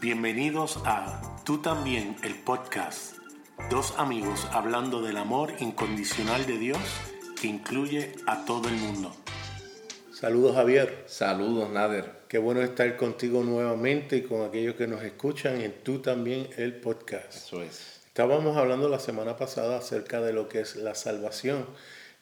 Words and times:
Bienvenidos 0.00 0.78
a 0.86 1.20
Tú 1.44 1.60
también, 1.60 2.16
el 2.22 2.34
podcast. 2.34 3.16
Dos 3.68 3.92
amigos 3.98 4.46
hablando 4.50 5.02
del 5.02 5.18
amor 5.18 5.52
incondicional 5.58 6.46
de 6.46 6.56
Dios 6.56 6.78
que 7.38 7.48
incluye 7.48 8.14
a 8.26 8.46
todo 8.46 8.70
el 8.70 8.76
mundo. 8.76 9.14
Saludos 10.10 10.56
Javier. 10.56 11.04
Saludos 11.06 11.68
Nader. 11.68 12.12
Qué 12.28 12.38
bueno 12.38 12.62
estar 12.62 12.96
contigo 12.96 13.44
nuevamente 13.44 14.16
y 14.16 14.22
con 14.22 14.40
aquellos 14.40 14.74
que 14.76 14.86
nos 14.86 15.02
escuchan 15.02 15.60
en 15.60 15.74
Tú 15.82 15.98
también, 15.98 16.48
el 16.56 16.76
podcast. 16.76 17.34
Eso 17.34 17.62
es. 17.62 18.00
Estábamos 18.06 18.56
hablando 18.56 18.88
la 18.88 19.00
semana 19.00 19.36
pasada 19.36 19.76
acerca 19.76 20.22
de 20.22 20.32
lo 20.32 20.48
que 20.48 20.60
es 20.60 20.76
la 20.76 20.94
salvación 20.94 21.66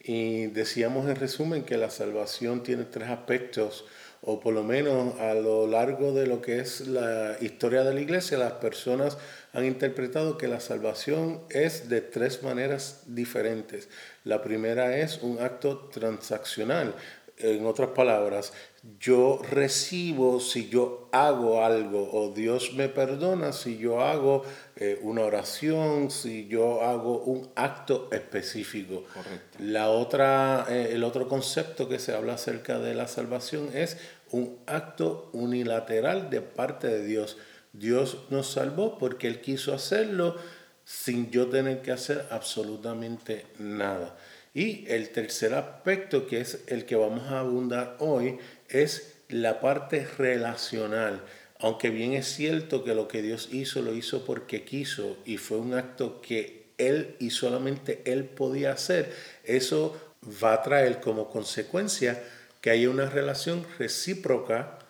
y 0.01 0.47
decíamos 0.49 1.09
en 1.09 1.15
resumen 1.15 1.63
que 1.63 1.77
la 1.77 1.91
salvación 1.91 2.65
tiene 2.65 2.85
tres 2.85 3.09
aspectos 3.09 3.85
o 4.31 4.41
por 4.41 4.53
lo 4.53 4.63
menos 4.63 5.19
a 5.21 5.33
lo 5.33 5.67
largo 5.67 6.13
de 6.13 6.27
lo 6.27 6.43
que 6.43 6.61
es 6.61 6.87
la 6.87 7.39
historia 7.41 7.83
de 7.83 7.95
la 7.95 8.01
iglesia, 8.03 8.37
las 8.37 8.53
personas 8.53 9.17
han 9.55 9.65
interpretado 9.65 10.37
que 10.37 10.49
la 10.49 10.61
salvación 10.61 11.41
es 11.49 11.89
de 11.89 12.03
tres 12.03 12.43
maneras 12.43 13.05
diferentes. 13.07 13.89
La 14.25 14.43
primera 14.43 14.99
es 14.99 15.21
un 15.23 15.41
acto 15.41 15.89
transaccional. 15.91 16.95
En 17.41 17.67
otras 17.67 17.91
palabras, 17.91 18.53
yo 19.01 19.41
recibo 19.51 20.41
si 20.41 20.69
yo 20.69 21.09
hago 21.13 21.65
algo 21.65 22.09
o 22.13 22.33
Dios 22.33 22.75
me 22.75 22.89
perdona 22.89 23.53
si 23.53 23.77
yo 23.79 24.01
hago 24.01 24.45
eh, 24.77 24.99
una 25.03 25.23
oración, 25.23 26.11
si 26.11 26.49
yo 26.49 26.83
hago 26.83 27.19
un 27.25 27.51
acto 27.55 28.09
específico. 28.13 29.05
Correcto. 29.13 29.59
La 29.61 29.89
otra, 29.91 30.67
eh, 30.69 30.91
el 30.93 31.05
otro 31.05 31.29
concepto 31.29 31.89
que 31.89 31.99
se 31.99 32.15
habla 32.15 32.35
acerca 32.35 32.79
de 32.79 32.95
la 32.95 33.09
salvación 33.09 33.71
es 33.75 33.99
un 34.31 34.59
acto 34.67 35.31
unilateral 35.33 36.31
de 36.31 36.41
parte 36.41 36.87
de 36.89 37.05
Dios. 37.05 37.37
Dios 37.73 38.19
nos 38.31 38.51
salvó 38.53 38.99
porque 38.99 39.27
Él 39.29 39.41
quiso 39.41 39.75
hacerlo 39.75 40.37
sin 40.85 41.31
yo 41.31 41.49
tener 41.49 41.83
que 41.83 41.93
hacer 41.93 42.27
absolutamente 42.31 43.47
nada. 43.59 44.17
Y 44.59 44.85
el 44.89 45.11
tercer 45.11 45.55
aspecto, 45.55 46.27
que 46.27 46.41
es 46.41 46.65
el 46.67 46.85
que 46.85 46.97
vamos 46.97 47.31
a 47.31 47.39
abundar 47.39 47.95
hoy, 48.01 48.39
es 48.69 49.15
la 49.29 49.61
parte 49.61 50.05
relacional. 50.19 51.23
Aunque 51.61 51.91
bien 51.91 52.15
es 52.15 52.27
cierto 52.27 52.83
que 52.83 52.97
lo 52.97 53.07
que 53.07 53.23
Dios 53.23 53.51
hizo 53.53 53.83
lo 53.83 53.95
hizo 53.95 54.25
porque 54.25 54.65
quiso 54.65 55.17
y 55.25 55.37
fue 55.37 55.59
un 55.59 55.75
acto 55.75 56.21
que 56.21 56.73
Él 56.77 57.15
y 57.21 57.31
solamente 57.31 58.03
Él 58.05 58.25
podía 58.25 58.73
hacer, 58.73 59.15
eso 59.45 60.17
va 60.43 60.55
a 60.55 60.63
traer 60.65 60.99
como 60.99 61.31
consecuencia 61.31 62.21
que 62.61 62.71
haya 62.71 62.91
una 62.91 63.09
relación 63.09 63.65
recíproca 63.79 64.81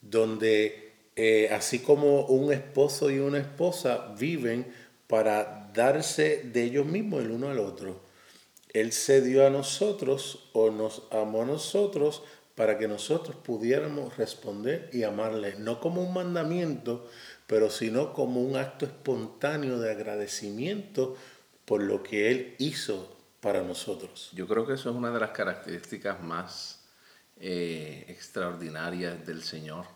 donde 0.00 0.92
eh, 1.16 1.48
así 1.50 1.80
como 1.80 2.26
un 2.26 2.52
esposo 2.52 3.10
y 3.10 3.18
una 3.18 3.38
esposa 3.38 4.14
viven 4.16 4.64
para 5.08 5.72
darse 5.74 6.44
de 6.44 6.62
ellos 6.62 6.86
mismos 6.86 7.24
el 7.24 7.32
uno 7.32 7.50
al 7.50 7.58
otro. 7.58 8.06
Él 8.80 8.92
se 8.92 9.20
dio 9.20 9.46
a 9.46 9.50
nosotros 9.50 10.50
o 10.52 10.70
nos 10.70 11.02
amó 11.10 11.42
a 11.42 11.46
nosotros 11.46 12.22
para 12.54 12.76
que 12.76 12.88
nosotros 12.88 13.36
pudiéramos 13.36 14.16
responder 14.16 14.90
y 14.92 15.04
amarle, 15.04 15.54
no 15.58 15.80
como 15.80 16.02
un 16.02 16.12
mandamiento, 16.12 17.08
pero 17.46 17.70
sino 17.70 18.12
como 18.12 18.42
un 18.42 18.56
acto 18.56 18.84
espontáneo 18.84 19.78
de 19.78 19.92
agradecimiento 19.92 21.16
por 21.64 21.82
lo 21.82 22.02
que 22.02 22.30
Él 22.30 22.56
hizo 22.58 23.16
para 23.40 23.62
nosotros. 23.62 24.30
Yo 24.34 24.48
creo 24.48 24.66
que 24.66 24.74
eso 24.74 24.90
es 24.90 24.96
una 24.96 25.12
de 25.12 25.20
las 25.20 25.30
características 25.30 26.20
más 26.20 26.84
eh, 27.36 28.04
extraordinarias 28.08 29.24
del 29.24 29.42
Señor, 29.42 29.86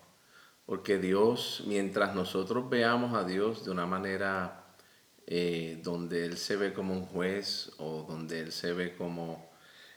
porque 0.65 0.99
Dios, 0.99 1.65
mientras 1.67 2.15
nosotros 2.15 2.71
veamos 2.71 3.15
a 3.15 3.25
Dios 3.25 3.65
de 3.65 3.73
una 3.73 3.87
manera 3.87 4.62
eh, 5.35 5.81
donde 5.83 6.27
Él 6.27 6.37
se 6.37 6.57
ve 6.57 6.75
como 6.75 6.93
un 6.93 7.07
juez 7.07 7.73
o 7.79 8.03
donde 8.03 8.41
Él 8.41 8.53
se 8.53 8.75
ve 8.75 8.95
como 8.95 9.51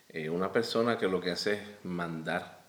eh, 0.08 0.30
una 0.30 0.54
persona 0.54 0.98
que 0.98 1.10
lo 1.10 1.20
que 1.20 1.32
hace 1.32 1.56
es 1.56 1.62
mandar, 1.84 2.64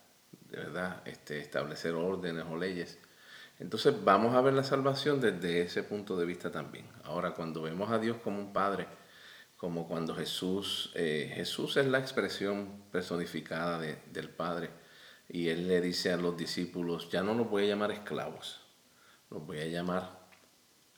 verdad, 0.51 1.01
este, 1.05 1.39
establecer 1.39 1.95
órdenes 1.95 2.45
o 2.51 2.57
leyes. 2.57 2.99
Entonces 3.61 3.95
vamos 4.03 4.35
a 4.35 4.41
ver 4.41 4.53
la 4.53 4.65
salvación 4.65 5.21
desde 5.21 5.61
ese 5.61 5.85
punto 5.85 6.17
de 6.17 6.27
vista 6.27 6.51
también. 6.51 6.87
Ahora, 7.05 7.35
cuando 7.35 7.63
vemos 7.63 7.93
a 7.93 8.01
Dios 8.01 8.17
como 8.17 8.41
un 8.41 8.53
Padre, 8.53 8.89
como 9.57 9.87
cuando 9.87 10.17
Jesús, 10.17 10.91
eh, 10.97 11.31
Jesús 11.37 11.77
es 11.77 11.87
la 11.87 12.01
expresión 12.01 12.83
personificada 12.91 13.79
de, 13.79 13.97
del 14.11 14.29
Padre, 14.29 14.71
y 15.29 15.51
Él 15.51 15.69
le 15.69 15.81
dice 15.81 16.11
a 16.11 16.17
los 16.17 16.37
discípulos, 16.37 17.11
ya 17.13 17.23
no 17.23 17.33
los 17.33 17.49
voy 17.49 17.67
a 17.67 17.69
llamar 17.69 17.93
esclavos, 17.93 18.61
los 19.31 19.47
voy 19.47 19.61
a 19.61 19.67
llamar 19.67 20.19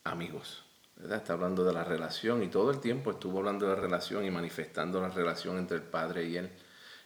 amigos. 0.02 0.64
Está 1.02 1.34
hablando 1.34 1.64
de 1.64 1.72
la 1.72 1.84
relación 1.84 2.42
y 2.42 2.48
todo 2.48 2.70
el 2.70 2.80
tiempo 2.80 3.12
estuvo 3.12 3.38
hablando 3.38 3.66
de 3.66 3.74
la 3.74 3.80
relación 3.80 4.24
y 4.24 4.30
manifestando 4.30 5.00
la 5.00 5.10
relación 5.10 5.58
entre 5.58 5.76
el 5.76 5.82
Padre 5.84 6.24
y 6.24 6.36
Él 6.36 6.50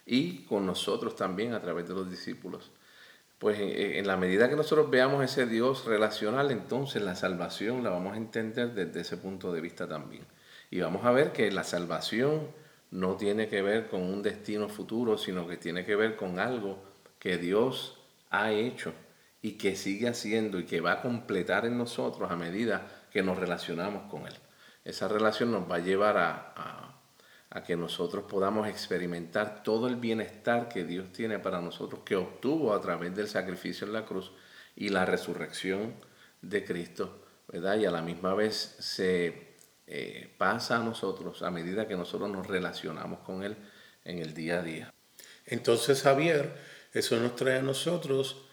y 0.05 0.43
con 0.45 0.65
nosotros 0.65 1.15
también 1.15 1.53
a 1.53 1.61
través 1.61 1.87
de 1.87 1.93
los 1.93 2.09
discípulos. 2.09 2.71
Pues 3.37 3.59
en 3.59 4.07
la 4.07 4.17
medida 4.17 4.49
que 4.49 4.55
nosotros 4.55 4.89
veamos 4.89 5.23
ese 5.23 5.45
Dios 5.45 5.85
relacional, 5.85 6.49
entonces 6.51 7.01
la 7.01 7.15
salvación 7.15 7.83
la 7.83 7.89
vamos 7.89 8.13
a 8.13 8.17
entender 8.17 8.73
desde 8.73 9.01
ese 9.01 9.17
punto 9.17 9.51
de 9.51 9.59
vista 9.61 9.87
también. 9.87 10.25
Y 10.71 10.79
vamos 10.79 11.05
a 11.05 11.11
ver 11.11 11.33
que 11.33 11.51
la 11.51 11.63
salvación 11.63 12.47
no 12.91 13.15
tiene 13.15 13.49
que 13.49 13.61
ver 13.61 13.89
con 13.89 14.01
un 14.01 14.21
destino 14.21 14.69
futuro, 14.69 15.17
sino 15.17 15.47
que 15.47 15.57
tiene 15.57 15.83
que 15.85 15.95
ver 15.95 16.15
con 16.15 16.39
algo 16.39 16.77
que 17.19 17.37
Dios 17.37 17.99
ha 18.29 18.51
hecho 18.51 18.93
y 19.41 19.53
que 19.53 19.75
sigue 19.75 20.07
haciendo 20.07 20.59
y 20.59 20.65
que 20.65 20.79
va 20.79 20.93
a 20.93 21.01
completar 21.01 21.65
en 21.65 21.77
nosotros 21.77 22.31
a 22.31 22.35
medida 22.35 22.87
que 23.13 23.21
nos 23.21 23.37
relacionamos 23.37 24.09
con 24.09 24.25
Él. 24.25 24.33
Esa 24.83 25.07
relación 25.07 25.51
nos 25.51 25.69
va 25.69 25.75
a 25.75 25.79
llevar 25.79 26.17
a, 26.17 26.97
a, 27.51 27.63
que 27.63 27.77
nosotros 27.77 28.25
podamos 28.27 28.67
experimentar 28.67 29.61
todo 29.61 29.87
el 29.87 29.97
bienestar 29.97 30.67
que 30.67 30.83
Dios 30.83 31.11
tiene 31.13 31.37
para 31.37 31.61
nosotros, 31.61 32.01
que 32.03 32.15
obtuvo 32.15 32.73
a 32.73 32.81
través 32.81 33.15
del 33.15 33.27
sacrificio 33.27 33.85
en 33.85 33.93
la 33.93 34.05
cruz 34.05 34.31
y 34.75 34.89
la 34.89 35.05
resurrección 35.05 35.93
de 36.41 36.65
Cristo, 36.65 37.21
¿verdad? 37.47 37.77
Y 37.77 37.85
a 37.85 37.91
la 37.91 38.01
misma 38.01 38.33
vez 38.33 38.75
se 38.79 39.53
eh, 39.85 40.33
pasa 40.39 40.77
a 40.77 40.83
nosotros 40.83 41.43
a 41.43 41.51
medida 41.51 41.87
que 41.87 41.95
nosotros 41.95 42.31
nos 42.31 42.47
relacionamos 42.47 43.19
con 43.19 43.43
Él 43.43 43.55
en 44.03 44.17
el 44.17 44.33
día 44.33 44.59
a 44.59 44.63
día. 44.63 44.93
Entonces, 45.45 46.01
Javier, 46.01 46.55
eso 46.93 47.15
nos 47.17 47.35
trae 47.35 47.59
a 47.59 47.61
nosotros 47.61 48.47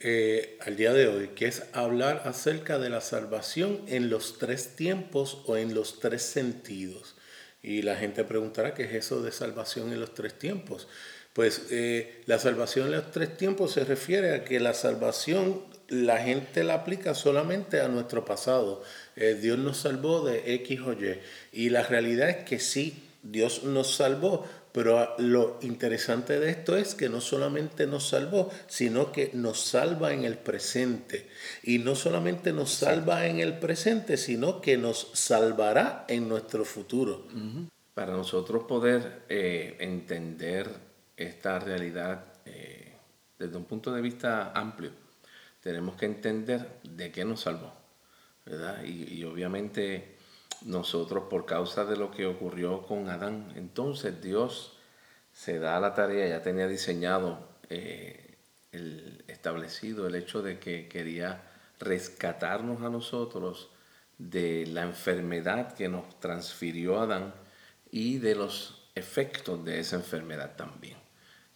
eh, 0.00 0.58
al 0.60 0.76
día 0.76 0.92
de 0.92 1.08
hoy, 1.08 1.28
que 1.28 1.46
es 1.46 1.62
hablar 1.72 2.22
acerca 2.24 2.78
de 2.78 2.90
la 2.90 3.00
salvación 3.00 3.82
en 3.86 4.10
los 4.10 4.38
tres 4.38 4.74
tiempos 4.76 5.42
o 5.46 5.56
en 5.56 5.74
los 5.74 6.00
tres 6.00 6.22
sentidos. 6.22 7.16
Y 7.62 7.82
la 7.82 7.96
gente 7.96 8.24
preguntará 8.24 8.74
qué 8.74 8.84
es 8.84 8.94
eso 8.94 9.22
de 9.22 9.32
salvación 9.32 9.92
en 9.92 10.00
los 10.00 10.14
tres 10.14 10.38
tiempos. 10.38 10.88
Pues 11.32 11.66
eh, 11.70 12.22
la 12.26 12.38
salvación 12.38 12.86
en 12.86 12.92
los 12.92 13.10
tres 13.10 13.36
tiempos 13.36 13.72
se 13.72 13.84
refiere 13.84 14.34
a 14.34 14.44
que 14.44 14.58
la 14.58 14.74
salvación 14.74 15.62
la 15.90 16.18
gente 16.18 16.62
la 16.62 16.74
aplica 16.74 17.14
solamente 17.14 17.80
a 17.80 17.88
nuestro 17.88 18.24
pasado. 18.24 18.82
Eh, 19.16 19.36
Dios 19.40 19.58
nos 19.58 19.78
salvó 19.78 20.24
de 20.24 20.54
X 20.54 20.80
o 20.80 20.92
Y. 20.92 21.18
Y 21.52 21.70
la 21.70 21.82
realidad 21.82 22.30
es 22.30 22.44
que 22.44 22.60
sí, 22.60 23.02
Dios 23.22 23.64
nos 23.64 23.96
salvó, 23.96 24.48
pero 24.72 25.14
lo 25.18 25.58
interesante 25.62 26.38
de 26.38 26.50
esto 26.50 26.76
es 26.76 26.94
que 26.94 27.08
no 27.08 27.20
solamente 27.20 27.86
nos 27.86 28.08
salvó, 28.08 28.50
sino 28.68 29.10
que 29.10 29.30
nos 29.34 29.60
salva 29.60 30.12
en 30.12 30.24
el 30.24 30.38
presente. 30.38 31.28
Y 31.62 31.78
no 31.78 31.96
solamente 31.96 32.52
nos 32.52 32.70
salva 32.70 33.26
en 33.26 33.40
el 33.40 33.58
presente, 33.58 34.16
sino 34.16 34.60
que 34.60 34.76
nos 34.76 35.10
salvará 35.12 36.04
en 36.08 36.28
nuestro 36.28 36.64
futuro. 36.64 37.26
Para 37.94 38.12
nosotros 38.12 38.64
poder 38.64 39.22
eh, 39.28 39.76
entender 39.80 40.70
esta 41.16 41.58
realidad 41.58 42.24
eh, 42.46 42.94
desde 43.38 43.56
un 43.56 43.64
punto 43.64 43.92
de 43.92 44.00
vista 44.00 44.52
amplio, 44.52 44.92
tenemos 45.60 45.96
que 45.96 46.06
entender 46.06 46.78
de 46.84 47.10
qué 47.10 47.24
nos 47.24 47.40
salvó. 47.40 47.72
¿verdad? 48.46 48.84
Y, 48.84 49.14
y 49.14 49.24
obviamente 49.24 50.19
nosotros 50.62 51.24
por 51.30 51.46
causa 51.46 51.84
de 51.84 51.96
lo 51.96 52.10
que 52.10 52.26
ocurrió 52.26 52.82
con 52.82 53.08
Adán. 53.08 53.52
Entonces 53.56 54.20
Dios 54.22 54.76
se 55.32 55.58
da 55.58 55.80
la 55.80 55.94
tarea, 55.94 56.28
ya 56.28 56.42
tenía 56.42 56.66
diseñado, 56.68 57.48
eh, 57.68 58.38
el, 58.72 59.24
establecido 59.28 60.06
el 60.06 60.14
hecho 60.14 60.42
de 60.42 60.58
que 60.58 60.88
quería 60.88 61.42
rescatarnos 61.78 62.82
a 62.82 62.90
nosotros 62.90 63.70
de 64.18 64.66
la 64.66 64.82
enfermedad 64.82 65.72
que 65.72 65.88
nos 65.88 66.20
transfirió 66.20 67.00
Adán 67.00 67.34
y 67.90 68.18
de 68.18 68.34
los 68.34 68.90
efectos 68.94 69.64
de 69.64 69.80
esa 69.80 69.96
enfermedad 69.96 70.56
también. 70.56 70.98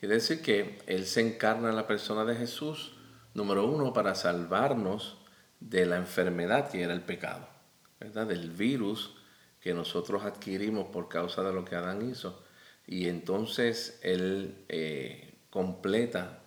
Quiere 0.00 0.14
decir 0.14 0.42
que 0.42 0.78
Él 0.86 1.06
se 1.06 1.20
encarna 1.20 1.68
en 1.68 1.76
la 1.76 1.86
persona 1.86 2.24
de 2.24 2.36
Jesús, 2.36 2.96
número 3.34 3.66
uno, 3.66 3.92
para 3.92 4.14
salvarnos 4.14 5.18
de 5.60 5.86
la 5.86 5.96
enfermedad 5.96 6.70
que 6.70 6.82
era 6.82 6.92
el 6.92 7.02
pecado. 7.02 7.53
Del 8.12 8.50
virus 8.50 9.14
que 9.60 9.72
nosotros 9.72 10.24
adquirimos 10.24 10.88
por 10.88 11.08
causa 11.08 11.42
de 11.42 11.52
lo 11.52 11.64
que 11.64 11.74
Adán 11.74 12.08
hizo. 12.08 12.42
Y 12.86 13.08
entonces 13.08 13.98
Él 14.02 14.64
eh, 14.68 15.34
completa 15.48 16.40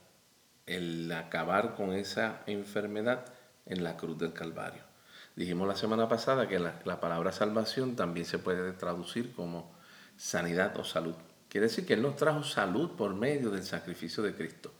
el 0.67 1.11
acabar 1.11 1.73
con 1.75 1.93
esa 1.93 2.43
enfermedad 2.45 3.25
en 3.65 3.83
la 3.83 3.97
cruz 3.97 4.19
del 4.19 4.33
Calvario. 4.33 4.83
Dijimos 5.35 5.67
la 5.67 5.75
semana 5.75 6.07
pasada 6.07 6.47
que 6.47 6.59
la, 6.59 6.79
la 6.85 6.99
palabra 6.99 7.31
salvación 7.31 7.95
también 7.95 8.25
se 8.25 8.37
puede 8.37 8.71
traducir 8.73 9.33
como 9.33 9.71
sanidad 10.15 10.77
o 10.77 10.83
salud. 10.83 11.15
Quiere 11.49 11.67
decir 11.67 11.85
que 11.85 11.93
Él 11.93 12.01
nos 12.01 12.17
trajo 12.17 12.43
salud 12.43 12.91
por 12.91 13.15
medio 13.15 13.49
del 13.49 13.63
sacrificio 13.63 14.21
de 14.21 14.35
Cristo. 14.35 14.71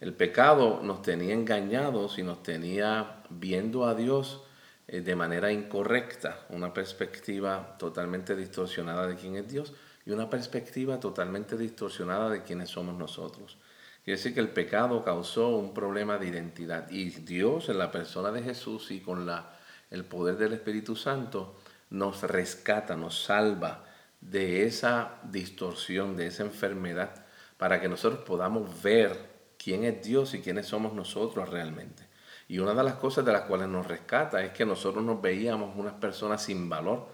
El 0.00 0.12
pecado 0.12 0.80
nos 0.82 1.02
tenía 1.02 1.34
engañados 1.34 2.18
y 2.18 2.22
nos 2.22 2.42
tenía 2.42 3.22
viendo 3.30 3.86
a 3.86 3.94
Dios 3.94 4.42
de 4.88 5.16
manera 5.16 5.50
incorrecta, 5.50 6.46
una 6.50 6.72
perspectiva 6.72 7.76
totalmente 7.78 8.36
distorsionada 8.36 9.06
de 9.06 9.16
quién 9.16 9.36
es 9.36 9.48
Dios 9.48 9.74
y 10.04 10.12
una 10.12 10.30
perspectiva 10.30 11.00
totalmente 11.00 11.56
distorsionada 11.56 12.30
de 12.30 12.42
quiénes 12.42 12.70
somos 12.70 12.96
nosotros. 12.96 13.58
Quiere 14.04 14.18
decir 14.18 14.34
que 14.34 14.40
el 14.40 14.50
pecado 14.50 15.02
causó 15.02 15.56
un 15.56 15.74
problema 15.74 16.16
de 16.18 16.28
identidad 16.28 16.88
y 16.90 17.10
Dios 17.10 17.68
en 17.68 17.78
la 17.78 17.90
persona 17.90 18.30
de 18.30 18.42
Jesús 18.42 18.92
y 18.92 19.00
con 19.00 19.26
la, 19.26 19.58
el 19.90 20.04
poder 20.04 20.36
del 20.36 20.52
Espíritu 20.52 20.94
Santo 20.94 21.56
nos 21.90 22.22
rescata, 22.22 22.94
nos 22.94 23.24
salva 23.24 23.84
de 24.20 24.64
esa 24.64 25.18
distorsión, 25.24 26.16
de 26.16 26.28
esa 26.28 26.44
enfermedad, 26.44 27.26
para 27.58 27.80
que 27.80 27.88
nosotros 27.88 28.22
podamos 28.22 28.80
ver 28.80 29.18
quién 29.58 29.82
es 29.82 30.04
Dios 30.04 30.34
y 30.34 30.40
quiénes 30.40 30.66
somos 30.66 30.92
nosotros 30.92 31.48
realmente. 31.48 32.05
Y 32.48 32.58
una 32.58 32.74
de 32.74 32.84
las 32.84 32.94
cosas 32.94 33.24
de 33.24 33.32
las 33.32 33.42
cuales 33.42 33.68
nos 33.68 33.86
rescata 33.86 34.44
es 34.44 34.52
que 34.52 34.64
nosotros 34.64 35.04
nos 35.04 35.20
veíamos 35.20 35.76
unas 35.76 35.94
personas 35.94 36.42
sin 36.42 36.68
valor, 36.68 37.08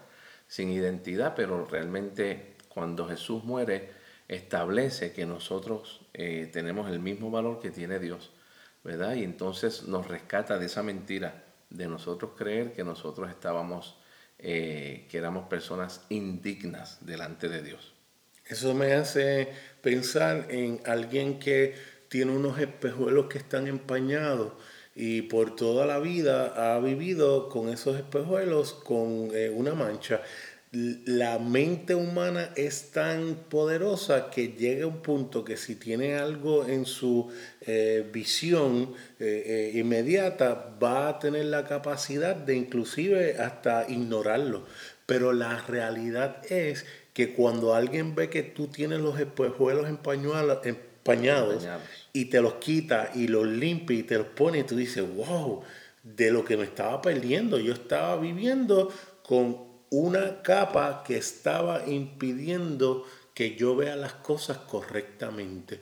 sin 0.47 0.69
identidad, 0.69 1.33
pero 1.35 1.65
realmente 1.65 2.55
cuando 2.69 3.07
Jesús 3.07 3.43
muere 3.43 3.91
establece 4.27 5.11
que 5.11 5.25
nosotros 5.25 6.01
eh, 6.13 6.49
tenemos 6.51 6.89
el 6.89 6.99
mismo 6.99 7.31
valor 7.31 7.59
que 7.59 7.71
tiene 7.71 7.99
Dios, 7.99 8.31
¿verdad? 8.83 9.15
Y 9.15 9.23
entonces 9.23 9.83
nos 9.83 10.07
rescata 10.07 10.57
de 10.59 10.67
esa 10.67 10.83
mentira 10.83 11.43
de 11.69 11.87
nosotros 11.87 12.31
creer 12.37 12.73
que 12.73 12.83
nosotros 12.83 13.29
estábamos, 13.29 13.97
eh, 14.37 15.07
que 15.09 15.17
éramos 15.17 15.47
personas 15.47 16.05
indignas 16.09 17.03
delante 17.05 17.49
de 17.49 17.63
Dios. 17.63 17.93
Eso 18.45 18.73
me 18.73 18.93
hace 18.93 19.51
pensar 19.81 20.47
en 20.49 20.81
alguien 20.85 21.39
que 21.39 21.75
tiene 22.09 22.31
unos 22.31 22.59
espejuelos 22.59 23.27
que 23.27 23.39
están 23.39 23.67
empañados 23.67 24.53
y 24.95 25.23
por 25.23 25.55
toda 25.55 25.85
la 25.85 25.99
vida 25.99 26.75
ha 26.75 26.79
vivido 26.79 27.49
con 27.49 27.69
esos 27.69 27.95
espejuelos 27.97 28.73
con 28.73 29.29
eh, 29.33 29.49
una 29.49 29.73
mancha. 29.73 30.21
La 30.71 31.37
mente 31.37 31.93
humana 31.93 32.49
es 32.55 32.89
tan 32.91 33.35
poderosa 33.47 34.31
que 34.31 34.49
llega 34.49 34.85
a 34.85 34.87
un 34.87 35.03
punto 35.03 35.43
que 35.43 35.55
si 35.55 35.75
tiene 35.75 36.15
algo 36.15 36.65
en 36.65 36.85
su 36.85 37.31
eh, 37.61 38.07
visión 38.11 38.93
eh, 39.19 39.71
inmediata 39.75 40.75
va 40.81 41.09
a 41.09 41.19
tener 41.19 41.45
la 41.45 41.65
capacidad 41.65 42.35
de 42.35 42.55
inclusive 42.55 43.37
hasta 43.37 43.85
ignorarlo. 43.87 44.65
Pero 45.05 45.31
la 45.31 45.61
realidad 45.61 46.41
es 46.51 46.85
que 47.13 47.33
cuando 47.33 47.75
alguien 47.75 48.15
ve 48.15 48.31
que 48.31 48.41
tú 48.41 48.67
tienes 48.67 48.99
los 48.99 49.19
espejuelos 49.19 49.87
empañados, 49.87 50.65
empañados 50.65 51.67
y 52.13 52.25
te 52.25 52.41
los 52.41 52.53
quita 52.55 53.11
y 53.15 53.27
los 53.27 53.47
limpia 53.47 53.97
y 53.97 54.03
te 54.03 54.17
los 54.17 54.27
pone 54.27 54.59
y 54.59 54.63
tú 54.63 54.75
dices, 54.75 55.03
wow, 55.15 55.63
de 56.03 56.31
lo 56.31 56.45
que 56.45 56.55
me 56.55 56.63
estaba 56.63 57.01
perdiendo. 57.01 57.57
Yo 57.57 57.73
estaba 57.73 58.15
viviendo 58.17 58.93
con 59.23 59.57
una 59.89 60.41
capa 60.43 61.03
que 61.05 61.17
estaba 61.17 61.87
impidiendo 61.87 63.05
que 63.33 63.55
yo 63.55 63.75
vea 63.75 63.95
las 63.95 64.13
cosas 64.13 64.57
correctamente. 64.57 65.79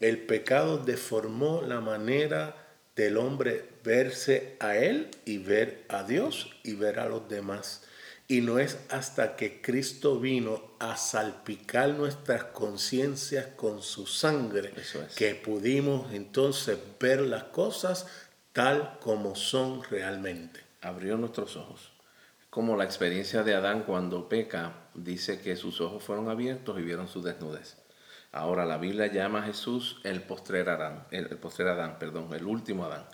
El 0.00 0.18
pecado 0.18 0.78
deformó 0.78 1.62
la 1.62 1.80
manera 1.80 2.56
del 2.94 3.18
hombre 3.18 3.68
verse 3.84 4.56
a 4.60 4.76
él 4.76 5.10
y 5.26 5.38
ver 5.38 5.84
a 5.88 6.02
Dios 6.04 6.50
y 6.64 6.74
ver 6.74 6.98
a 6.98 7.08
los 7.08 7.28
demás. 7.28 7.82
Y 8.28 8.40
no 8.40 8.58
es 8.58 8.78
hasta 8.90 9.36
que 9.36 9.60
Cristo 9.62 10.18
vino 10.18 10.60
a 10.80 10.96
salpicar 10.96 11.90
nuestras 11.90 12.44
conciencias 12.44 13.46
con 13.54 13.82
su 13.82 14.06
sangre 14.06 14.72
que 15.16 15.36
pudimos 15.36 16.12
entonces 16.12 16.76
ver 16.98 17.20
las 17.20 17.44
cosas 17.44 18.08
tal 18.52 18.98
como 19.00 19.36
son 19.36 19.84
realmente. 19.84 20.60
Abrió 20.82 21.16
nuestros 21.16 21.56
ojos. 21.56 21.92
Como 22.50 22.76
la 22.76 22.84
experiencia 22.84 23.44
de 23.44 23.54
Adán 23.54 23.84
cuando 23.84 24.28
peca, 24.28 24.72
dice 24.94 25.40
que 25.40 25.54
sus 25.54 25.80
ojos 25.80 26.02
fueron 26.02 26.28
abiertos 26.28 26.80
y 26.80 26.82
vieron 26.82 27.06
su 27.06 27.22
desnudez. 27.22 27.76
Ahora 28.32 28.66
la 28.66 28.78
Biblia 28.78 29.06
llama 29.06 29.40
a 29.40 29.46
Jesús 29.46 30.00
el 30.02 30.22
postrer 30.22 30.68
Adán, 30.68 31.06
el, 31.12 31.26
el 31.26 31.38
postrer 31.38 31.68
Adán, 31.68 31.98
perdón, 32.00 32.32
el 32.34 32.44
último 32.44 32.86
Adán, 32.86 33.06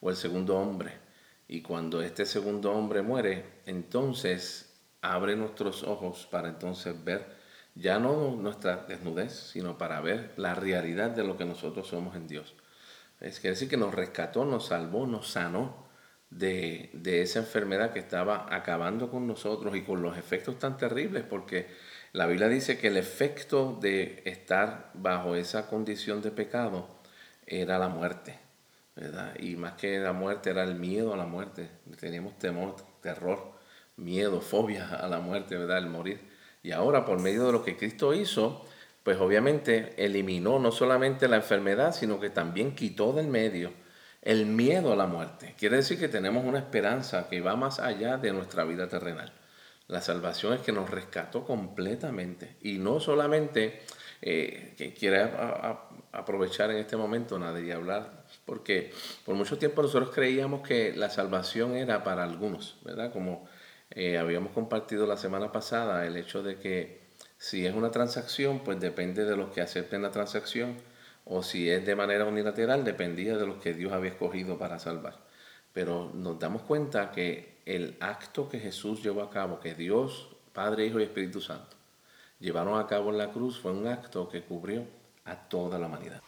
o 0.00 0.10
el 0.10 0.16
segundo 0.16 0.56
hombre 0.56 1.05
y 1.48 1.62
cuando 1.62 2.02
este 2.02 2.26
segundo 2.26 2.72
hombre 2.72 3.02
muere, 3.02 3.44
entonces 3.66 4.74
abre 5.00 5.36
nuestros 5.36 5.82
ojos 5.84 6.26
para 6.30 6.48
entonces 6.48 7.04
ver 7.04 7.36
ya 7.74 7.98
no 7.98 8.34
nuestra 8.36 8.86
desnudez, 8.88 9.32
sino 9.32 9.78
para 9.78 10.00
ver 10.00 10.32
la 10.36 10.54
realidad 10.54 11.10
de 11.10 11.24
lo 11.24 11.36
que 11.36 11.44
nosotros 11.44 11.86
somos 11.86 12.16
en 12.16 12.26
Dios. 12.26 12.54
Es 13.20 13.40
decir 13.42 13.68
que 13.68 13.76
nos 13.76 13.94
rescató, 13.94 14.44
nos 14.44 14.66
salvó, 14.66 15.06
nos 15.06 15.28
sanó 15.28 15.86
de, 16.30 16.90
de 16.94 17.22
esa 17.22 17.40
enfermedad 17.40 17.92
que 17.92 17.98
estaba 17.98 18.46
acabando 18.54 19.10
con 19.10 19.26
nosotros 19.26 19.76
y 19.76 19.82
con 19.82 20.02
los 20.02 20.16
efectos 20.18 20.58
tan 20.58 20.76
terribles, 20.76 21.22
porque 21.24 21.68
la 22.12 22.26
Biblia 22.26 22.48
dice 22.48 22.78
que 22.78 22.88
el 22.88 22.96
efecto 22.96 23.78
de 23.80 24.22
estar 24.24 24.90
bajo 24.94 25.36
esa 25.36 25.68
condición 25.68 26.22
de 26.22 26.30
pecado 26.30 26.88
era 27.46 27.78
la 27.78 27.88
muerte. 27.88 28.45
Y 29.38 29.56
más 29.56 29.74
que 29.74 29.98
la 29.98 30.12
muerte 30.12 30.50
era 30.50 30.64
el 30.64 30.74
miedo 30.74 31.12
a 31.12 31.16
la 31.16 31.26
muerte. 31.26 31.68
Teníamos 32.00 32.38
temor, 32.38 32.76
terror, 33.02 33.52
miedo, 33.96 34.40
fobia 34.40 34.88
a 34.88 35.06
la 35.08 35.18
muerte, 35.18 35.56
¿verdad? 35.56 35.78
El 35.78 35.88
morir. 35.88 36.20
Y 36.62 36.72
ahora, 36.72 37.04
por 37.04 37.20
medio 37.20 37.46
de 37.46 37.52
lo 37.52 37.62
que 37.62 37.76
Cristo 37.76 38.14
hizo, 38.14 38.64
pues 39.02 39.18
obviamente 39.18 39.94
eliminó 40.04 40.58
no 40.58 40.72
solamente 40.72 41.28
la 41.28 41.36
enfermedad, 41.36 41.94
sino 41.94 42.18
que 42.18 42.30
también 42.30 42.74
quitó 42.74 43.12
del 43.12 43.28
medio 43.28 43.72
el 44.22 44.46
miedo 44.46 44.92
a 44.92 44.96
la 44.96 45.06
muerte. 45.06 45.54
Quiere 45.56 45.76
decir 45.76 46.00
que 46.00 46.08
tenemos 46.08 46.44
una 46.44 46.58
esperanza 46.58 47.28
que 47.28 47.40
va 47.40 47.54
más 47.54 47.78
allá 47.78 48.16
de 48.16 48.32
nuestra 48.32 48.64
vida 48.64 48.88
terrenal. 48.88 49.32
La 49.86 50.00
salvación 50.00 50.54
es 50.54 50.60
que 50.62 50.72
nos 50.72 50.90
rescató 50.90 51.44
completamente. 51.44 52.56
Y 52.62 52.78
no 52.78 52.98
solamente 52.98 53.82
eh, 54.20 54.74
que 54.76 54.92
quiere 54.92 55.30
aprovechar 56.10 56.72
en 56.72 56.78
este 56.78 56.96
momento, 56.96 57.38
nadie 57.38 57.66
y 57.66 57.70
hablar 57.70 58.24
porque 58.46 58.92
por 59.24 59.34
mucho 59.34 59.58
tiempo 59.58 59.82
nosotros 59.82 60.10
creíamos 60.14 60.66
que 60.66 60.94
la 60.96 61.10
salvación 61.10 61.76
era 61.76 62.04
para 62.04 62.22
algunos, 62.22 62.78
¿verdad? 62.84 63.12
Como 63.12 63.46
eh, 63.90 64.16
habíamos 64.16 64.52
compartido 64.52 65.06
la 65.06 65.16
semana 65.16 65.52
pasada, 65.52 66.06
el 66.06 66.16
hecho 66.16 66.42
de 66.42 66.58
que 66.58 67.00
si 67.38 67.66
es 67.66 67.74
una 67.74 67.90
transacción, 67.90 68.60
pues 68.60 68.80
depende 68.80 69.24
de 69.24 69.36
los 69.36 69.50
que 69.50 69.60
acepten 69.60 70.02
la 70.02 70.10
transacción, 70.10 70.76
o 71.24 71.42
si 71.42 71.68
es 71.68 71.84
de 71.84 71.96
manera 71.96 72.24
unilateral, 72.24 72.84
dependía 72.84 73.36
de 73.36 73.46
los 73.46 73.58
que 73.58 73.74
Dios 73.74 73.92
había 73.92 74.10
escogido 74.12 74.58
para 74.58 74.78
salvar. 74.78 75.18
Pero 75.72 76.10
nos 76.14 76.38
damos 76.38 76.62
cuenta 76.62 77.10
que 77.10 77.58
el 77.66 77.96
acto 78.00 78.48
que 78.48 78.60
Jesús 78.60 79.02
llevó 79.02 79.22
a 79.22 79.30
cabo, 79.30 79.60
que 79.60 79.74
Dios, 79.74 80.28
Padre, 80.52 80.86
Hijo 80.86 81.00
y 81.00 81.02
Espíritu 81.02 81.40
Santo, 81.40 81.76
llevaron 82.38 82.78
a 82.78 82.86
cabo 82.86 83.10
en 83.10 83.18
la 83.18 83.30
cruz, 83.30 83.58
fue 83.58 83.72
un 83.72 83.88
acto 83.88 84.28
que 84.28 84.42
cubrió 84.42 84.84
a 85.24 85.36
toda 85.36 85.78
la 85.78 85.86
humanidad. 85.86 86.22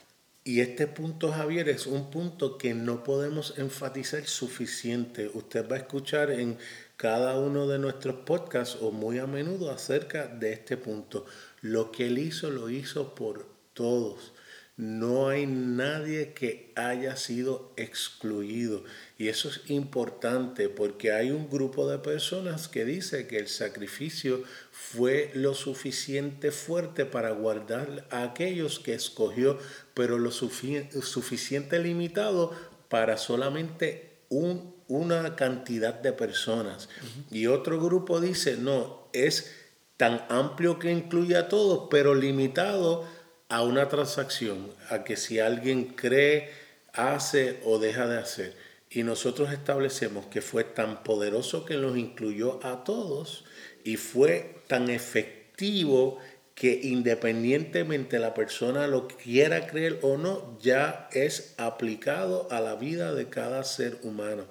Y 0.49 0.63
este 0.63 0.87
punto, 0.87 1.31
Javier, 1.31 1.69
es 1.69 1.87
un 1.87 2.11
punto 2.11 2.57
que 2.57 2.73
no 2.73 3.05
podemos 3.05 3.53
enfatizar 3.59 4.25
suficiente. 4.27 5.31
Usted 5.35 5.71
va 5.71 5.77
a 5.77 5.81
escuchar 5.81 6.31
en 6.31 6.57
cada 6.97 7.39
uno 7.39 7.67
de 7.67 7.79
nuestros 7.79 8.21
podcasts 8.25 8.79
o 8.81 8.91
muy 8.91 9.19
a 9.19 9.27
menudo 9.27 9.71
acerca 9.71 10.27
de 10.27 10.55
este 10.55 10.79
punto. 10.79 11.27
Lo 11.61 11.93
que 11.93 12.07
él 12.07 12.17
hizo, 12.17 12.49
lo 12.49 12.71
hizo 12.71 13.15
por 13.15 13.47
todos. 13.75 14.33
No 14.79 15.29
hay 15.29 15.49
nadie 15.49 16.35
que 16.35 16.73
haya 16.77 17.17
sido 17.17 17.75
excluido. 17.77 18.85
Y 19.19 19.27
eso 19.27 19.49
es 19.49 19.69
importante 19.69 20.69
porque 20.69 21.11
hay 21.11 21.33
un 21.33 21.51
grupo 21.51 21.91
de 21.91 21.99
personas 21.99 22.69
que 22.69 22.85
dice 22.85 23.27
que 23.27 23.39
el 23.39 23.49
sacrificio 23.49 24.45
fue 24.71 25.33
lo 25.35 25.55
suficiente 25.55 26.53
fuerte 26.53 27.05
para 27.05 27.33
guardar 27.33 28.07
a 28.11 28.23
aquellos 28.23 28.79
que 28.79 28.95
escogió, 28.95 29.59
pero 29.99 30.17
lo 30.17 30.31
suficiente 30.31 31.81
limitado 31.81 32.53
para 32.89 33.17
solamente 33.17 34.21
un, 34.29 34.77
una 34.87 35.35
cantidad 35.35 35.93
de 35.93 36.13
personas. 36.13 36.89
Y 37.33 37.49
otro 37.49 37.81
grupo 37.81 38.21
dice, 38.21 38.57
no, 38.57 39.09
es 39.13 39.53
tan 39.97 40.25
amplio 40.29 40.79
que 40.79 40.93
incluye 40.93 41.37
a 41.37 41.49
todos, 41.49 41.89
pero 41.91 42.15
limitado 42.15 43.07
a 43.49 43.65
una 43.65 43.89
transacción, 43.89 44.71
a 44.89 45.03
que 45.03 45.17
si 45.17 45.41
alguien 45.41 45.87
cree, 45.97 46.53
hace 46.93 47.59
o 47.65 47.81
deja 47.81 48.07
de 48.07 48.19
hacer. 48.19 48.57
Y 48.91 49.03
nosotros 49.03 49.53
establecemos 49.53 50.27
que 50.27 50.43
fue 50.43 50.63
tan 50.63 51.03
poderoso 51.03 51.65
que 51.65 51.77
nos 51.77 51.99
incluyó 51.99 52.65
a 52.65 52.85
todos 52.85 53.45
y 53.83 53.97
fue 53.97 54.63
tan 54.69 54.91
efectivo 54.91 56.21
que 56.59 56.81
independientemente 56.83 58.19
la 58.19 58.35
persona 58.35 58.89
lo 58.89 59.07
quiera 59.07 59.69
creer 59.69 60.01
o 60.03 60.17
no, 60.17 60.59
ya 60.59 61.09
es 61.13 61.55
aplicado 61.57 62.49
a 62.51 62.61
la 62.61 62.75
vida 62.75 63.15
de 63.15 63.29
cada 63.29 63.63
ser 63.63 63.97
humano. 64.03 64.45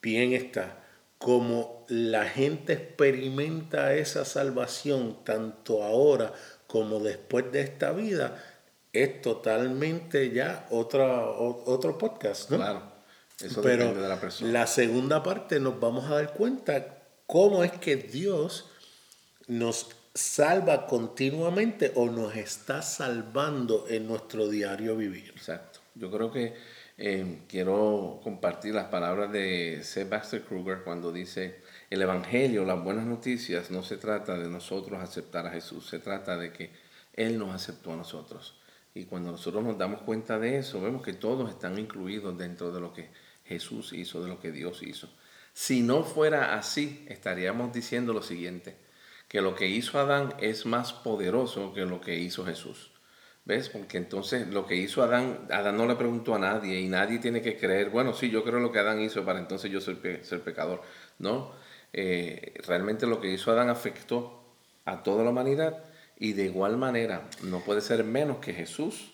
bien 0.00 0.32
está, 0.32 0.78
como 1.18 1.84
la 1.88 2.24
gente 2.24 2.72
experimenta 2.72 3.92
esa 3.96 4.24
salvación 4.24 5.22
tanto 5.24 5.84
ahora 5.84 6.32
como 6.66 7.00
después 7.00 7.52
de 7.52 7.60
esta 7.60 7.92
vida, 7.92 8.42
es 8.94 9.20
totalmente 9.20 10.30
ya 10.30 10.66
otra, 10.70 11.28
otro 11.28 11.98
podcast, 11.98 12.48
¿no? 12.50 12.56
Claro, 12.56 12.82
eso 13.42 13.60
Pero 13.60 13.82
depende 13.82 14.02
de 14.04 14.08
la 14.08 14.18
persona. 14.18 14.52
La 14.52 14.66
segunda 14.66 15.22
parte 15.22 15.60
nos 15.60 15.78
vamos 15.78 16.10
a 16.10 16.14
dar 16.14 16.32
cuenta 16.32 17.02
cómo 17.26 17.62
es 17.62 17.72
que 17.72 17.96
Dios 17.96 18.70
nos 19.48 19.97
salva 20.14 20.86
continuamente 20.86 21.92
o 21.94 22.06
nos 22.06 22.36
está 22.36 22.82
salvando 22.82 23.86
en 23.88 24.06
nuestro 24.06 24.48
diario 24.48 24.96
vivir. 24.96 25.30
Exacto. 25.30 25.80
Yo 25.94 26.10
creo 26.10 26.30
que 26.30 26.54
eh, 26.96 27.42
quiero 27.48 28.20
compartir 28.22 28.74
las 28.74 28.86
palabras 28.86 29.30
de 29.32 29.80
Sebastian 29.82 30.42
Kruger 30.42 30.82
cuando 30.82 31.12
dice, 31.12 31.60
el 31.90 32.02
Evangelio, 32.02 32.64
las 32.64 32.82
buenas 32.82 33.06
noticias, 33.06 33.70
no 33.70 33.82
se 33.82 33.96
trata 33.96 34.36
de 34.36 34.48
nosotros 34.48 35.00
aceptar 35.00 35.46
a 35.46 35.50
Jesús, 35.50 35.88
se 35.88 35.98
trata 35.98 36.36
de 36.36 36.52
que 36.52 36.70
Él 37.12 37.38
nos 37.38 37.54
aceptó 37.54 37.92
a 37.92 37.96
nosotros. 37.96 38.58
Y 38.94 39.04
cuando 39.04 39.30
nosotros 39.30 39.62
nos 39.62 39.78
damos 39.78 40.02
cuenta 40.02 40.38
de 40.38 40.58
eso, 40.58 40.80
vemos 40.80 41.02
que 41.02 41.12
todos 41.12 41.48
están 41.50 41.78
incluidos 41.78 42.36
dentro 42.36 42.72
de 42.72 42.80
lo 42.80 42.92
que 42.92 43.10
Jesús 43.44 43.92
hizo, 43.92 44.22
de 44.22 44.28
lo 44.28 44.40
que 44.40 44.50
Dios 44.50 44.82
hizo. 44.82 45.08
Si 45.52 45.82
no 45.82 46.02
fuera 46.02 46.54
así, 46.54 47.04
estaríamos 47.08 47.72
diciendo 47.72 48.12
lo 48.12 48.22
siguiente, 48.22 48.76
que 49.28 49.42
lo 49.42 49.54
que 49.54 49.68
hizo 49.68 50.00
Adán 50.00 50.34
es 50.40 50.66
más 50.66 50.92
poderoso 50.92 51.72
que 51.74 51.84
lo 51.84 52.00
que 52.00 52.16
hizo 52.16 52.44
Jesús. 52.44 52.90
¿Ves? 53.44 53.70
Porque 53.70 53.96
entonces 53.96 54.48
lo 54.48 54.66
que 54.66 54.76
hizo 54.76 55.02
Adán, 55.02 55.46
Adán 55.50 55.76
no 55.76 55.86
le 55.86 55.94
preguntó 55.94 56.34
a 56.34 56.38
nadie 56.38 56.80
y 56.80 56.88
nadie 56.88 57.18
tiene 57.18 57.40
que 57.40 57.56
creer, 57.56 57.88
bueno, 57.88 58.12
sí, 58.12 58.30
yo 58.30 58.44
creo 58.44 58.60
lo 58.60 58.72
que 58.72 58.78
Adán 58.78 59.00
hizo 59.00 59.24
para 59.24 59.38
entonces 59.38 59.70
yo 59.70 59.80
ser, 59.80 59.98
pecador. 60.42 60.82
No, 61.18 61.52
eh, 61.92 62.54
realmente 62.66 63.06
lo 63.06 63.20
que 63.20 63.30
hizo 63.32 63.50
Adán 63.50 63.70
afectó 63.70 64.42
a 64.84 65.02
toda 65.02 65.24
la 65.24 65.30
humanidad 65.30 65.82
y 66.18 66.32
de 66.32 66.44
igual 66.44 66.76
manera 66.76 67.28
no 67.42 67.60
puede 67.60 67.80
ser 67.80 68.04
menos 68.04 68.38
que 68.38 68.52
Jesús 68.52 69.12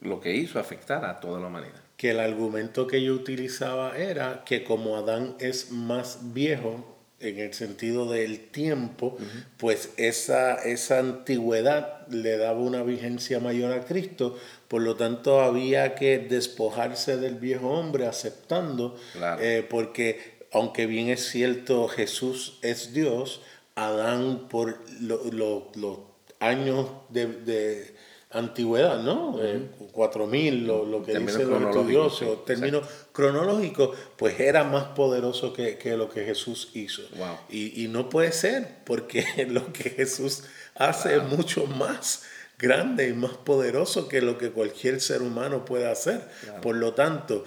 lo 0.00 0.20
que 0.20 0.34
hizo 0.34 0.58
afectar 0.58 1.04
a 1.04 1.20
toda 1.20 1.40
la 1.40 1.48
humanidad. 1.48 1.82
Que 1.96 2.10
el 2.10 2.20
argumento 2.20 2.86
que 2.86 3.02
yo 3.02 3.14
utilizaba 3.14 3.96
era 3.96 4.44
que 4.44 4.64
como 4.64 4.96
Adán 4.96 5.36
es 5.40 5.70
más 5.70 6.32
viejo, 6.32 6.93
en 7.24 7.38
el 7.38 7.54
sentido 7.54 8.10
del 8.10 8.38
tiempo, 8.48 9.16
pues 9.56 9.90
esa, 9.96 10.54
esa 10.54 10.98
antigüedad 10.98 12.06
le 12.08 12.36
daba 12.36 12.60
una 12.60 12.82
vigencia 12.82 13.40
mayor 13.40 13.72
a 13.72 13.84
Cristo, 13.84 14.38
por 14.68 14.82
lo 14.82 14.96
tanto 14.96 15.40
había 15.40 15.94
que 15.94 16.18
despojarse 16.18 17.16
del 17.16 17.36
viejo 17.36 17.70
hombre 17.70 18.06
aceptando, 18.06 18.96
eh, 19.40 19.66
porque 19.68 20.34
aunque 20.52 20.86
bien 20.86 21.08
es 21.08 21.28
cierto 21.28 21.88
Jesús 21.88 22.58
es 22.62 22.92
Dios, 22.92 23.40
Adán 23.74 24.46
por 24.48 24.78
los 25.00 25.98
años 26.38 26.86
de 27.10 27.93
antigüedad, 28.34 29.00
¿no? 29.02 29.38
Eh, 29.40 29.68
cuatro 29.92 30.24
4000, 30.24 30.66
lo, 30.66 30.84
lo 30.84 31.02
que 31.02 31.18
dice 31.18 31.44
los 31.44 31.62
estudiosos, 31.62 32.44
término 32.44 32.82
cronológico, 33.12 33.92
pues 34.16 34.38
era 34.40 34.64
más 34.64 34.84
poderoso 34.88 35.52
que, 35.52 35.78
lo 35.96 36.10
que 36.10 36.24
Jesús 36.24 36.70
hizo. 36.74 37.02
Y, 37.48 37.86
no 37.88 38.10
puede 38.10 38.32
ser, 38.32 38.68
porque 38.84 39.24
lo 39.48 39.72
que 39.72 39.90
Jesús 39.90 40.44
hace 40.74 41.16
es 41.16 41.22
mucho 41.22 41.66
más 41.66 42.24
grande 42.58 43.08
y 43.08 43.12
más 43.12 43.32
poderoso 43.32 44.08
que 44.08 44.20
lo 44.20 44.36
que 44.36 44.50
cualquier 44.50 45.00
ser 45.00 45.22
humano 45.22 45.64
puede 45.64 45.88
hacer. 45.88 46.28
Por 46.60 46.76
lo 46.76 46.94
tanto, 46.94 47.44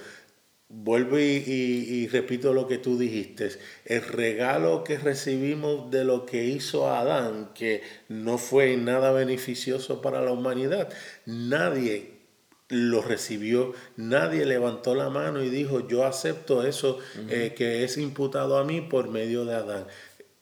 Vuelvo 0.70 1.18
y, 1.18 2.06
repito 2.08 2.52
lo 2.52 2.68
que 2.68 2.76
tú 2.76 2.98
dijiste. 2.98 3.52
El 3.86 4.02
regalo 4.02 4.84
que 4.84 4.98
recibimos 4.98 5.90
de 5.90 6.04
lo 6.04 6.26
que 6.26 6.44
hizo 6.44 6.90
Adán, 6.90 7.52
que 7.54 7.82
no 8.08 8.36
fue 8.36 8.76
nada 8.76 9.12
beneficioso 9.12 10.02
para 10.02 10.20
la 10.20 10.30
humanidad, 10.30 10.92
nadie 11.24 12.18
lo 12.68 13.00
recibió, 13.00 13.72
nadie 13.96 14.44
levantó 14.44 14.94
la 14.94 15.08
mano 15.08 15.42
y 15.42 15.48
dijo, 15.48 15.88
yo 15.88 16.04
acepto 16.04 16.66
eso 16.66 16.98
eh, 17.30 17.54
que 17.56 17.82
es 17.82 17.96
imputado 17.96 18.58
a 18.58 18.64
mí 18.64 18.82
por 18.82 19.08
medio 19.08 19.46
de 19.46 19.54
Adán. 19.54 19.86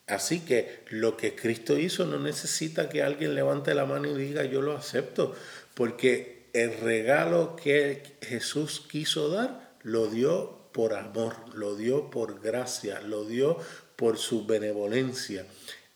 Así 0.08 0.40
que 0.40 0.80
lo 0.90 1.16
que 1.16 1.36
Cristo 1.36 1.78
hizo 1.78 2.04
no 2.04 2.18
necesita 2.18 2.88
que 2.88 3.04
alguien 3.04 3.36
levante 3.36 3.74
la 3.74 3.86
mano 3.86 4.08
y 4.08 4.20
diga, 4.20 4.44
yo 4.44 4.60
lo 4.60 4.76
acepto, 4.76 5.36
porque 5.74 6.48
el 6.52 6.78
regalo 6.78 7.54
que 7.54 8.02
Jesús 8.22 8.84
quiso 8.90 9.28
dar, 9.28 9.65
lo 9.86 10.08
dio 10.08 10.72
por 10.72 10.94
amor, 10.94 11.36
lo 11.54 11.76
dio 11.76 12.10
por 12.10 12.40
gracia, 12.40 13.00
lo 13.02 13.24
dio 13.24 13.56
por 13.94 14.18
su 14.18 14.44
benevolencia. 14.44 15.46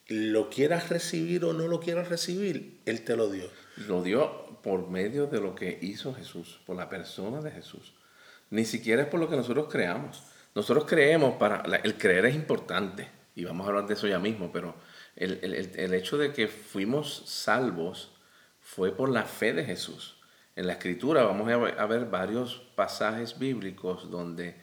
Lo 0.06 0.48
quieras 0.48 0.90
recibir 0.90 1.44
o 1.44 1.52
no 1.52 1.66
lo 1.66 1.80
quieras 1.80 2.08
recibir, 2.08 2.80
Él 2.86 3.02
te 3.02 3.16
lo 3.16 3.28
dio. 3.28 3.50
Lo 3.88 4.04
dio 4.04 4.60
por 4.62 4.88
medio 4.88 5.26
de 5.26 5.40
lo 5.40 5.56
que 5.56 5.76
hizo 5.82 6.14
Jesús, 6.14 6.60
por 6.66 6.76
la 6.76 6.88
persona 6.88 7.40
de 7.40 7.50
Jesús. 7.50 7.94
Ni 8.50 8.64
siquiera 8.64 9.02
es 9.02 9.08
por 9.08 9.18
lo 9.18 9.28
que 9.28 9.34
nosotros 9.34 9.66
creamos. 9.68 10.22
Nosotros 10.54 10.84
creemos 10.86 11.34
para... 11.34 11.62
el 11.82 11.98
creer 11.98 12.26
es 12.26 12.36
importante, 12.36 13.08
y 13.34 13.44
vamos 13.44 13.66
a 13.66 13.70
hablar 13.70 13.88
de 13.88 13.94
eso 13.94 14.06
ya 14.06 14.20
mismo, 14.20 14.52
pero 14.52 14.76
el, 15.16 15.40
el 15.42 15.94
hecho 15.94 16.16
de 16.16 16.32
que 16.32 16.46
fuimos 16.46 17.24
salvos 17.26 18.12
fue 18.60 18.92
por 18.92 19.08
la 19.08 19.24
fe 19.24 19.52
de 19.52 19.64
Jesús. 19.64 20.19
En 20.60 20.66
la 20.66 20.74
escritura 20.74 21.22
vamos 21.22 21.50
a 21.50 21.86
ver 21.86 22.04
varios 22.10 22.56
pasajes 22.74 23.38
bíblicos 23.38 24.10
donde 24.10 24.56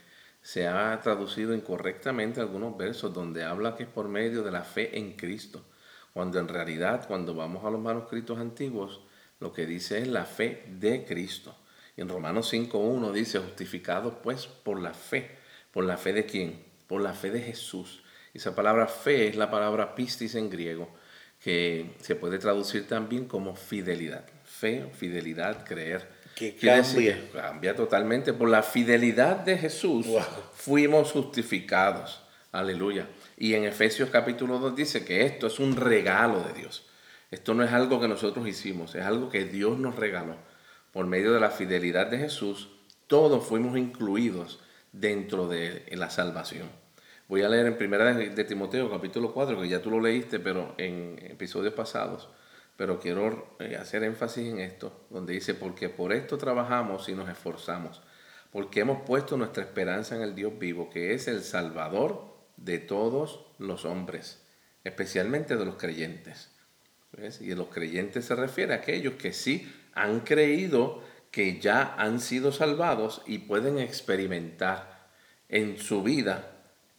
se 0.43 0.67
ha 0.67 1.01
traducido 1.01 1.55
incorrectamente 1.55 2.39
algunos 2.39 2.77
versos 2.77 3.15
donde 3.15 3.43
habla 3.43 3.75
que 3.75 3.81
es 3.81 3.89
por 3.89 4.07
medio 4.07 4.43
de 4.43 4.51
la 4.51 4.61
fe 4.61 4.95
en 4.99 5.13
Cristo, 5.13 5.65
cuando 6.13 6.39
en 6.39 6.49
realidad 6.49 7.07
cuando 7.07 7.33
vamos 7.33 7.65
a 7.65 7.71
los 7.71 7.81
manuscritos 7.81 8.37
antiguos 8.37 9.01
lo 9.39 9.51
que 9.51 9.65
dice 9.65 9.97
es 9.97 10.07
la 10.07 10.25
fe 10.25 10.65
de 10.67 11.03
Cristo. 11.03 11.55
En 11.95 12.09
Romanos 12.09 12.53
5.1 12.53 13.11
dice, 13.11 13.39
justificados 13.39 14.13
pues 14.21 14.45
por 14.45 14.79
la 14.79 14.93
fe. 14.93 15.31
¿Por 15.71 15.85
la 15.85 15.97
fe 15.97 16.13
de 16.13 16.27
quién? 16.27 16.63
Por 16.85 17.01
la 17.01 17.15
fe 17.15 17.31
de 17.31 17.41
Jesús. 17.41 18.03
Esa 18.35 18.53
palabra 18.53 18.85
fe 18.85 19.29
es 19.29 19.35
la 19.35 19.49
palabra 19.49 19.95
pistis 19.95 20.35
en 20.35 20.51
griego, 20.51 20.91
que 21.39 21.95
se 22.01 22.13
puede 22.13 22.37
traducir 22.37 22.87
también 22.87 23.25
como 23.25 23.55
fidelidad 23.55 24.36
fe, 24.57 24.89
fidelidad, 24.93 25.65
creer. 25.65 26.07
Que 26.35 26.55
cambia. 26.55 27.19
cambia 27.33 27.75
totalmente. 27.75 28.33
Por 28.33 28.49
la 28.49 28.63
fidelidad 28.63 29.37
de 29.37 29.57
Jesús 29.57 30.07
fuimos 30.53 31.11
justificados. 31.11 32.21
Aleluya. 32.51 33.07
Y 33.37 33.53
en 33.53 33.65
Efesios 33.65 34.09
capítulo 34.09 34.59
2 34.59 34.75
dice 34.75 35.05
que 35.05 35.25
esto 35.25 35.47
es 35.47 35.59
un 35.59 35.75
regalo 35.75 36.41
de 36.41 36.53
Dios. 36.53 36.85
Esto 37.29 37.53
no 37.53 37.63
es 37.63 37.71
algo 37.71 37.99
que 37.99 38.07
nosotros 38.07 38.47
hicimos, 38.47 38.95
es 38.95 39.03
algo 39.03 39.29
que 39.29 39.45
Dios 39.45 39.77
nos 39.77 39.95
regaló. 39.95 40.35
Por 40.91 41.05
medio 41.07 41.33
de 41.33 41.39
la 41.39 41.49
fidelidad 41.49 42.07
de 42.07 42.19
Jesús, 42.19 42.69
todos 43.07 43.45
fuimos 43.45 43.77
incluidos 43.77 44.59
dentro 44.91 45.47
de 45.47 45.83
la 45.91 46.09
salvación. 46.09 46.69
Voy 47.27 47.41
a 47.41 47.49
leer 47.49 47.65
en 47.65 47.77
primera 47.77 48.13
de 48.13 48.43
Timoteo 48.45 48.89
capítulo 48.89 49.33
4, 49.33 49.61
que 49.61 49.67
ya 49.67 49.81
tú 49.81 49.91
lo 49.91 49.99
leíste, 49.99 50.39
pero 50.39 50.73
en 50.77 51.19
episodios 51.29 51.73
pasados 51.73 52.29
pero 52.77 52.99
quiero 52.99 53.57
eh, 53.59 53.75
hacer 53.75 54.03
énfasis 54.03 54.47
en 54.47 54.59
esto, 54.59 55.07
donde 55.09 55.33
dice, 55.33 55.55
porque 55.55 55.89
por 55.89 56.13
esto 56.13 56.37
trabajamos 56.37 57.09
y 57.09 57.15
nos 57.15 57.27
esforzamos, 57.27 58.01
porque 58.51 58.81
hemos 58.81 59.01
puesto 59.01 59.35
nuestra 59.35 59.63
esperanza 59.63 60.15
en 60.15 60.21
el 60.21 60.35
Dios 60.35 60.57
vivo, 60.57 60.89
que 60.89 61.13
es 61.13 61.27
el 61.27 61.43
Salvador 61.43 62.33
de 62.55 62.77
todos 62.77 63.47
los 63.57 63.83
hombres, 63.83 64.43
especialmente 64.83 65.57
de 65.57 65.65
los 65.65 65.75
creyentes. 65.75 66.51
Y 67.39 67.47
de 67.47 67.55
los 67.55 67.69
creyentes 67.69 68.25
se 68.25 68.35
refiere 68.35 68.73
a 68.73 68.77
aquellos 68.77 69.15
que 69.15 69.33
sí 69.33 69.71
han 69.93 70.19
creído 70.19 71.01
que 71.31 71.59
ya 71.59 71.95
han 71.97 72.19
sido 72.19 72.51
salvados 72.51 73.23
y 73.25 73.39
pueden 73.39 73.79
experimentar 73.79 75.09
en 75.49 75.77
su 75.77 76.03
vida 76.03 76.51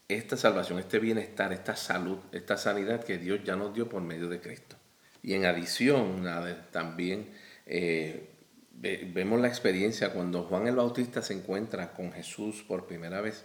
esta 0.09 0.37
salvación, 0.37 0.79
este 0.79 0.99
bienestar, 0.99 1.53
esta 1.53 1.77
salud, 1.77 2.19
esta 2.33 2.57
sanidad 2.57 3.05
que 3.05 3.19
Dios 3.19 3.45
ya 3.45 3.55
nos 3.55 3.75
dio 3.75 3.89
por 3.89 4.03
medio 4.03 4.29
de 4.29 4.41
Cristo. 4.41 4.78
Y 5.23 5.35
en 5.35 5.45
adición, 5.45 6.25
también 6.71 7.31
eh, 7.67 8.31
vemos 8.73 9.41
la 9.41 9.49
experiencia 9.49 10.13
cuando 10.13 10.45
Juan 10.45 10.67
el 10.67 10.77
Bautista 10.77 11.23
se 11.23 11.35
encuentra 11.35 11.93
con 11.93 12.13
Jesús 12.13 12.65
por 12.67 12.87
primera 12.87 13.21
vez. 13.21 13.45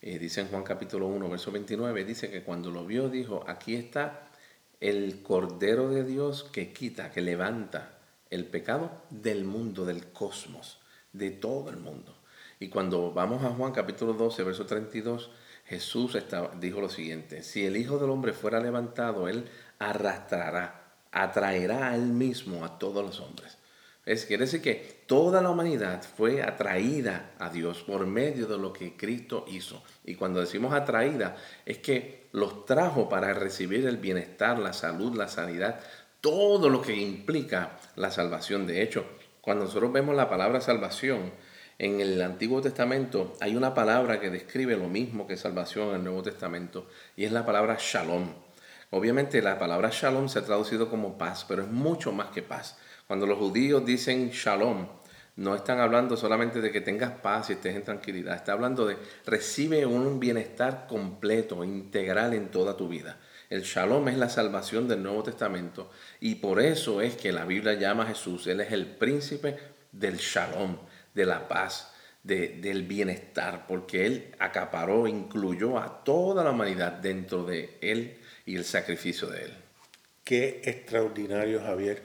Eh, 0.00 0.18
dice 0.18 0.40
en 0.40 0.48
Juan 0.48 0.62
capítulo 0.62 1.08
1, 1.08 1.28
verso 1.28 1.50
29, 1.50 2.04
dice 2.04 2.30
que 2.30 2.42
cuando 2.42 2.70
lo 2.70 2.86
vio 2.86 3.08
dijo, 3.08 3.44
aquí 3.48 3.74
está 3.74 4.28
el 4.80 5.22
Cordero 5.22 5.88
de 5.88 6.04
Dios 6.04 6.44
que 6.44 6.72
quita, 6.72 7.10
que 7.10 7.20
levanta 7.20 7.98
el 8.30 8.46
pecado 8.46 9.02
del 9.10 9.44
mundo, 9.44 9.84
del 9.84 10.12
cosmos, 10.12 10.80
de 11.12 11.30
todo 11.30 11.70
el 11.70 11.78
mundo. 11.78 12.16
Y 12.60 12.68
cuando 12.68 13.12
vamos 13.12 13.44
a 13.44 13.50
Juan 13.50 13.72
capítulo 13.72 14.12
12, 14.12 14.44
verso 14.44 14.66
32, 14.66 15.30
Jesús 15.64 16.16
dijo 16.60 16.80
lo 16.80 16.88
siguiente, 16.88 17.42
si 17.42 17.66
el 17.66 17.76
Hijo 17.76 17.98
del 17.98 18.10
Hombre 18.10 18.32
fuera 18.32 18.60
levantado, 18.60 19.28
él 19.28 19.48
arrastrará 19.78 20.77
atraerá 21.12 21.92
a 21.92 21.96
mismo 21.96 22.64
a 22.64 22.78
todos 22.78 23.04
los 23.04 23.20
hombres. 23.20 23.58
Es, 24.08 24.24
quiere 24.24 24.46
decir 24.46 24.62
que 24.62 25.04
toda 25.06 25.42
la 25.42 25.50
humanidad 25.50 26.02
fue 26.02 26.42
atraída 26.42 27.32
a 27.38 27.50
Dios 27.50 27.82
por 27.82 28.06
medio 28.06 28.46
de 28.46 28.56
lo 28.56 28.72
que 28.72 28.96
Cristo 28.96 29.44
hizo. 29.48 29.82
Y 30.04 30.14
cuando 30.14 30.40
decimos 30.40 30.72
atraída, 30.72 31.36
es 31.66 31.78
que 31.78 32.28
los 32.32 32.64
trajo 32.64 33.10
para 33.10 33.34
recibir 33.34 33.86
el 33.86 33.98
bienestar, 33.98 34.58
la 34.58 34.72
salud, 34.72 35.14
la 35.14 35.28
sanidad, 35.28 35.80
todo 36.22 36.70
lo 36.70 36.80
que 36.80 36.96
implica 36.96 37.78
la 37.96 38.10
salvación. 38.10 38.66
De 38.66 38.82
hecho, 38.82 39.04
cuando 39.42 39.64
nosotros 39.64 39.92
vemos 39.92 40.16
la 40.16 40.30
palabra 40.30 40.62
salvación, 40.62 41.32
en 41.78 42.00
el 42.00 42.20
Antiguo 42.22 42.60
Testamento 42.60 43.34
hay 43.40 43.56
una 43.56 43.74
palabra 43.74 44.20
que 44.20 44.30
describe 44.30 44.76
lo 44.76 44.88
mismo 44.88 45.26
que 45.26 45.36
salvación 45.36 45.90
en 45.90 45.94
el 45.96 46.04
Nuevo 46.04 46.22
Testamento 46.22 46.88
y 47.14 47.24
es 47.24 47.32
la 47.32 47.46
palabra 47.46 47.76
shalom. 47.78 48.47
Obviamente 48.90 49.42
la 49.42 49.58
palabra 49.58 49.90
shalom 49.92 50.28
se 50.28 50.38
ha 50.38 50.44
traducido 50.44 50.88
como 50.88 51.18
paz, 51.18 51.44
pero 51.46 51.62
es 51.62 51.68
mucho 51.68 52.10
más 52.12 52.28
que 52.28 52.42
paz. 52.42 52.78
Cuando 53.06 53.26
los 53.26 53.38
judíos 53.38 53.84
dicen 53.84 54.30
shalom, 54.30 54.86
no 55.36 55.54
están 55.54 55.78
hablando 55.78 56.16
solamente 56.16 56.60
de 56.60 56.72
que 56.72 56.80
tengas 56.80 57.12
paz 57.20 57.50
y 57.50 57.52
estés 57.52 57.76
en 57.76 57.84
tranquilidad, 57.84 58.34
está 58.34 58.52
hablando 58.52 58.86
de 58.86 58.96
recibe 59.24 59.86
un 59.86 60.18
bienestar 60.18 60.86
completo, 60.88 61.62
integral 61.64 62.34
en 62.34 62.50
toda 62.50 62.76
tu 62.76 62.88
vida. 62.88 63.18
El 63.50 63.62
shalom 63.62 64.08
es 64.08 64.16
la 64.16 64.28
salvación 64.28 64.88
del 64.88 65.02
Nuevo 65.02 65.22
Testamento 65.22 65.90
y 66.18 66.36
por 66.36 66.60
eso 66.60 67.00
es 67.00 67.14
que 67.16 67.30
la 67.30 67.44
Biblia 67.44 67.74
llama 67.74 68.02
a 68.04 68.08
Jesús, 68.08 68.46
Él 68.46 68.60
es 68.60 68.72
el 68.72 68.86
príncipe 68.86 69.56
del 69.92 70.16
shalom, 70.16 70.76
de 71.14 71.26
la 71.26 71.46
paz, 71.46 71.92
del 72.22 72.82
bienestar, 72.82 73.66
porque 73.66 74.06
Él 74.06 74.34
acaparó, 74.38 75.06
incluyó 75.06 75.78
a 75.78 76.02
toda 76.04 76.42
la 76.42 76.50
humanidad 76.50 76.92
dentro 76.92 77.44
de 77.44 77.78
Él 77.80 78.17
y 78.48 78.56
el 78.56 78.64
sacrificio 78.64 79.28
de 79.28 79.44
Él. 79.44 79.52
Qué 80.24 80.62
extraordinario, 80.64 81.60
Javier. 81.60 82.02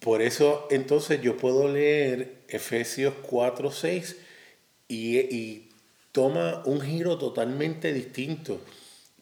Por 0.00 0.20
eso 0.20 0.66
entonces 0.70 1.22
yo 1.22 1.36
puedo 1.36 1.68
leer 1.68 2.38
Efesios 2.48 3.14
4, 3.22 3.70
6 3.70 4.16
y, 4.88 5.18
y 5.18 5.68
toma 6.10 6.62
un 6.64 6.80
giro 6.80 7.18
totalmente 7.18 7.92
distinto, 7.92 8.60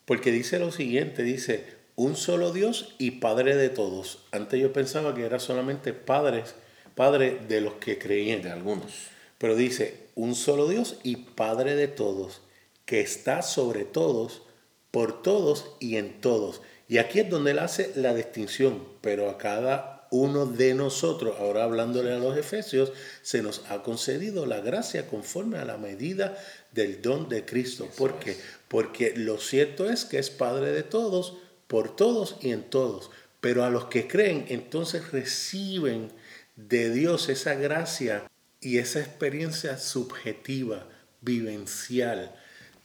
porque 0.06 0.30
dice 0.30 0.58
lo 0.58 0.72
siguiente, 0.72 1.22
dice, 1.22 1.64
un 1.96 2.16
solo 2.16 2.50
Dios 2.50 2.94
y 2.98 3.12
Padre 3.12 3.54
de 3.54 3.68
todos. 3.68 4.24
Antes 4.30 4.58
yo 4.58 4.72
pensaba 4.72 5.14
que 5.14 5.26
era 5.26 5.38
solamente 5.40 5.92
padres, 5.92 6.54
Padre 6.94 7.40
de 7.46 7.60
los 7.60 7.74
que 7.74 7.98
creían. 7.98 8.40
De 8.40 8.50
algunos. 8.50 9.08
Pero 9.36 9.54
dice, 9.54 10.06
un 10.14 10.34
solo 10.34 10.66
Dios 10.66 10.96
y 11.02 11.16
Padre 11.16 11.74
de 11.74 11.88
todos, 11.88 12.40
que 12.86 13.00
está 13.00 13.42
sobre 13.42 13.84
todos, 13.84 14.42
por 14.90 15.22
todos 15.22 15.72
y 15.80 15.96
en 15.96 16.20
todos. 16.20 16.62
Y 16.88 16.98
aquí 16.98 17.20
es 17.20 17.28
donde 17.30 17.50
él 17.50 17.58
hace 17.58 17.92
la 17.96 18.14
distinción, 18.14 18.82
pero 19.00 19.28
a 19.28 19.38
cada 19.38 20.06
uno 20.10 20.46
de 20.46 20.74
nosotros, 20.74 21.36
ahora 21.38 21.64
hablándole 21.64 22.12
a 22.12 22.18
los 22.18 22.36
efesios, 22.36 22.92
se 23.22 23.42
nos 23.42 23.62
ha 23.68 23.82
concedido 23.82 24.46
la 24.46 24.60
gracia 24.60 25.06
conforme 25.06 25.58
a 25.58 25.64
la 25.64 25.76
medida 25.76 26.38
del 26.72 27.02
don 27.02 27.28
de 27.28 27.44
Cristo. 27.44 27.88
¿Por 27.96 28.18
qué? 28.18 28.36
Porque 28.68 29.12
lo 29.16 29.38
cierto 29.38 29.88
es 29.88 30.04
que 30.04 30.18
es 30.18 30.30
Padre 30.30 30.72
de 30.72 30.82
todos, 30.82 31.36
por 31.66 31.94
todos 31.94 32.36
y 32.40 32.52
en 32.52 32.62
todos. 32.62 33.10
Pero 33.40 33.64
a 33.64 33.70
los 33.70 33.86
que 33.86 34.08
creen, 34.08 34.46
entonces 34.48 35.12
reciben 35.12 36.10
de 36.56 36.90
Dios 36.90 37.28
esa 37.28 37.54
gracia 37.54 38.24
y 38.60 38.78
esa 38.78 39.00
experiencia 39.00 39.78
subjetiva, 39.78 40.88
vivencial, 41.20 42.34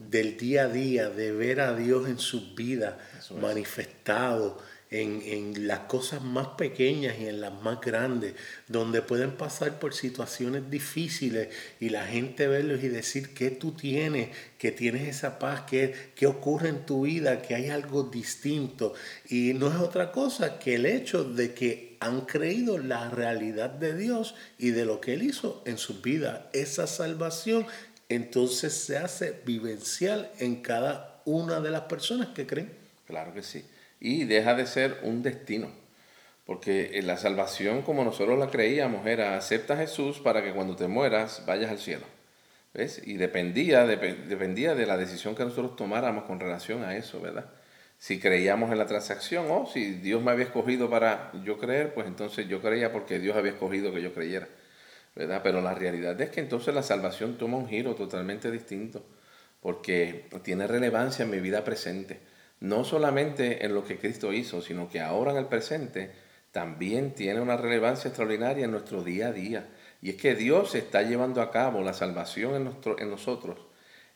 del 0.10 0.38
día 0.38 0.63
a 0.63 0.67
día, 0.69 1.10
de 1.10 1.31
ver 1.31 1.62
a 1.62 1.75
Dios 1.75 2.07
en 2.07 2.19
su 2.19 2.53
vida 2.55 2.98
manifestado 3.41 4.62
en, 4.93 5.67
las 5.67 5.79
cosas 5.79 6.22
más 6.22 6.50
pequeñas 6.50 7.15
y 7.19 7.25
en 7.25 7.41
las 7.41 7.53
más 7.62 7.81
grandes, 7.81 8.33
donde 8.67 9.01
pueden 9.01 9.31
pasar 9.31 9.79
por 9.79 9.93
situaciones 9.93 10.69
difíciles 10.69 11.50
y 11.79 11.89
la 11.89 12.05
gente 12.05 12.48
verlos 12.48 12.83
y 12.83 12.89
decir 12.89 13.33
que 13.33 13.50
tú 13.50 13.72
tienes, 13.72 14.29
que 14.57 14.72
tienes 14.72 15.07
esa 15.07 15.39
paz, 15.39 15.62
que, 15.62 15.93
que 16.15 16.27
ocurre 16.27 16.69
en 16.69 16.86
tu 16.86 17.04
vida, 17.04 17.41
que 17.41 17.56
hay 17.56 17.69
algo 17.69 18.04
distinto. 18.04 18.93
Y 19.27 19.54
no 19.54 19.67
es 19.67 19.75
otra 19.75 20.12
cosa 20.12 20.60
que 20.60 20.75
el 20.75 20.86
hecho 20.86 21.23
de 21.23 21.54
que 21.54 21.97
han 21.99 22.21
creído 22.21 22.77
la 22.77 23.10
realidad 23.10 23.69
de 23.69 23.95
Dios 23.95 24.36
y 24.60 24.71
de 24.71 24.86
lo 24.86 24.99
que 24.99 25.13
Él 25.13 25.23
hizo 25.23 25.63
en 25.65 25.77
su 25.77 26.01
vida. 26.01 26.49
Esa 26.54 26.86
salvación 26.86 27.65
entonces 28.15 28.73
se 28.73 28.97
hace 28.97 29.41
vivencial 29.45 30.32
en 30.39 30.62
cada 30.62 31.21
una 31.26 31.60
de 31.60 31.71
las 31.71 31.82
personas 31.82 32.30
que 32.30 32.45
creen. 32.47 32.71
Claro 33.06 33.34
que 33.34 33.43
sí 33.43 33.63
y 34.04 34.26
deja 34.26 34.54
de 34.54 34.67
ser 34.67 34.99
un 35.02 35.23
destino. 35.23 35.69
Porque 36.45 37.02
la 37.04 37.15
salvación, 37.15 37.84
como 37.84 38.04
nosotros 38.04 38.38
la 38.38 38.49
creíamos, 38.49 39.08
era 39.08 39.38
acepta 39.38 39.76
a 39.76 39.78
Jesús 39.78 40.19
para 40.19 40.43
que 40.43 40.52
cuando 40.52 40.76
te 40.76 40.88
mueras 40.88 41.43
vayas 41.47 41.71
al 41.71 41.80
cielo. 41.80 42.06
¿Ves? 42.73 43.02
Y 43.06 43.15
dependía, 43.15 43.86
dependía 43.86 44.76
de 44.76 44.86
la 44.86 44.97
decisión 44.97 45.36
que 45.36 45.45
nosotros 45.45 45.78
tomáramos 45.78 46.26
con 46.26 46.41
relación 46.41 46.84
a 46.84 46.97
eso, 46.97 47.21
¿verdad? 47.21 47.45
Si 47.97 48.19
creíamos 48.19 48.71
en 48.71 48.78
la 48.78 48.88
transacción, 48.88 49.45
o 49.49 49.67
si 49.71 49.93
Dios 49.93 50.21
me 50.21 50.32
había 50.32 50.45
escogido 50.45 50.89
para 50.89 51.32
yo 51.45 51.58
creer, 51.58 51.93
pues 51.93 52.08
entonces 52.08 52.47
yo 52.49 52.62
creía 52.62 52.91
porque 52.91 53.19
Dios 53.19 53.38
había 53.38 53.52
escogido 53.52 53.93
que 53.93 54.02
yo 54.02 54.13
creyera, 54.13 54.49
¿verdad? 55.15 55.41
Pero 55.43 55.62
la 55.62 55.73
realidad 55.73 56.19
es 56.21 56.30
que 56.30 56.39
entonces 56.39 56.73
la 56.73 56.84
salvación 56.84 57.38
toma 57.38 57.58
un 57.58 57.67
giro 57.67 57.95
totalmente 57.95 58.52
distinto, 58.52 59.06
porque 59.62 60.30
tiene 60.43 60.67
relevancia 60.67 61.23
en 61.23 61.32
mi 61.32 61.39
vida 61.39 61.63
presente 61.63 62.19
no 62.63 62.86
solamente 62.86 63.65
en 63.65 63.73
lo 63.73 63.84
que 63.84 63.97
Cristo 63.97 64.32
hizo, 64.32 64.62
sino 64.62 64.88
que 64.88 65.02
ahora 65.02 65.32
en 65.32 65.38
el 65.38 65.47
presente 65.47 66.12
también 66.54 67.13
tiene 67.13 67.41
una 67.41 67.58
relevancia 67.58 68.08
extraordinaria 68.08 68.63
en 68.63 68.71
nuestro 68.71 69.04
día 69.04 69.28
a 69.28 69.32
día. 69.34 69.67
Y 70.02 70.12
es 70.12 70.15
que 70.15 70.34
Dios 70.34 70.73
está 70.73 71.02
llevando 71.02 71.41
a 71.41 71.52
cabo 71.52 71.82
la 71.82 71.91
salvación 71.91 72.56
en, 72.56 72.63
nuestro, 72.63 72.97
en 72.99 73.10
nosotros 73.10 73.60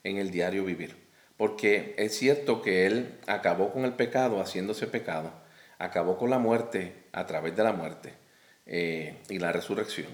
en 0.05 0.15
el 0.15 0.31
diario 0.31 0.63
vivir. 0.63 0.95
Porque 1.35 1.93
es 1.97 2.17
cierto 2.17 2.61
que 2.61 2.85
Él 2.85 3.19
acabó 3.27 3.73
con 3.73 3.83
el 3.83 3.93
pecado 3.93 4.39
haciéndose 4.39 4.87
pecado, 4.87 5.33
acabó 5.77 6.17
con 6.17 6.29
la 6.29 6.39
muerte 6.39 7.03
a 7.11 7.25
través 7.25 7.53
de 7.53 7.63
la 7.63 7.73
muerte 7.73 8.13
eh, 8.65 9.17
y 9.27 9.39
la 9.39 9.51
resurrección. 9.51 10.07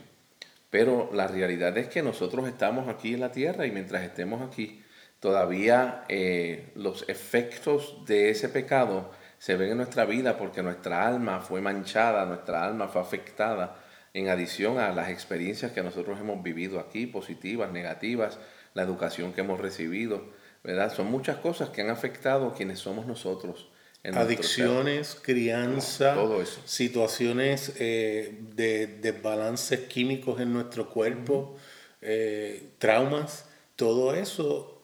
Pero 0.74 1.12
la 1.14 1.28
realidad 1.28 1.78
es 1.78 1.88
que 1.88 2.02
nosotros 2.02 2.48
estamos 2.48 2.88
aquí 2.88 3.14
en 3.14 3.20
la 3.20 3.32
tierra 3.32 3.68
y 3.68 3.72
mientras 3.72 4.02
estemos 4.02 4.42
aquí, 4.42 4.82
todavía 5.20 6.04
eh, 6.10 6.72
los 6.74 7.08
efectos 7.08 8.04
de 8.08 8.32
ese 8.32 8.50
pecado 8.50 9.12
se 9.38 9.56
ven 9.56 9.70
en 9.70 9.78
nuestra 9.78 10.06
vida 10.06 10.36
porque 10.36 10.64
nuestra 10.64 11.06
alma 11.08 11.42
fue 11.42 11.62
manchada, 11.62 12.26
nuestra 12.26 12.66
alma 12.66 12.88
fue 12.88 13.04
afectada 13.04 13.84
en 14.16 14.30
adición 14.30 14.80
a 14.80 14.92
las 14.94 15.10
experiencias 15.10 15.74
que 15.74 15.84
nosotros 15.84 16.20
hemos 16.20 16.42
vivido 16.42 16.80
aquí, 16.80 17.06
positivas, 17.06 17.72
negativas, 17.72 18.40
la 18.74 18.82
educación 18.82 19.32
que 19.32 19.42
hemos 19.42 19.60
recibido, 19.60 20.24
¿verdad? 20.64 20.92
Son 20.92 21.06
muchas 21.06 21.38
cosas 21.38 21.70
que 21.70 21.82
han 21.82 21.92
afectado 21.92 22.48
a 22.48 22.56
quienes 22.56 22.80
somos 22.80 23.06
nosotros. 23.06 23.70
Adicciones, 24.04 25.16
crianza, 25.22 26.18
situaciones 26.66 27.74
eh, 27.80 28.38
de 28.54 28.88
desbalances 28.88 29.80
químicos 29.82 30.42
en 30.42 30.52
nuestro 30.52 30.90
cuerpo, 30.90 31.56
eh, 32.02 32.72
traumas, 32.80 33.46
todo 33.78 34.14
eso 34.14 34.82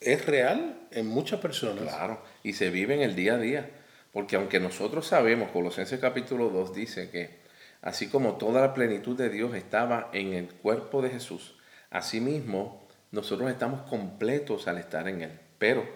es 0.00 0.26
real 0.26 0.86
en 0.90 1.06
muchas 1.06 1.40
personas. 1.40 1.84
Claro, 1.84 2.22
y 2.42 2.52
se 2.52 2.68
vive 2.68 2.94
en 2.94 3.00
el 3.00 3.16
día 3.16 3.34
a 3.34 3.38
día. 3.38 3.70
Porque 4.12 4.36
aunque 4.36 4.60
nosotros 4.60 5.06
sabemos, 5.06 5.50
Colosenses 5.50 6.00
capítulo 6.00 6.48
2 6.48 6.74
dice 6.74 7.10
que 7.10 7.38
así 7.82 8.08
como 8.08 8.36
toda 8.36 8.62
la 8.62 8.72
plenitud 8.72 9.16
de 9.16 9.28
Dios 9.28 9.54
estaba 9.54 10.08
en 10.14 10.32
el 10.32 10.48
cuerpo 10.48 11.02
de 11.02 11.10
Jesús, 11.10 11.56
asimismo 11.90 12.88
nosotros 13.10 13.50
estamos 13.50 13.82
completos 13.82 14.68
al 14.68 14.78
estar 14.78 15.06
en 15.08 15.20
Él. 15.20 15.40
Pero 15.58 15.86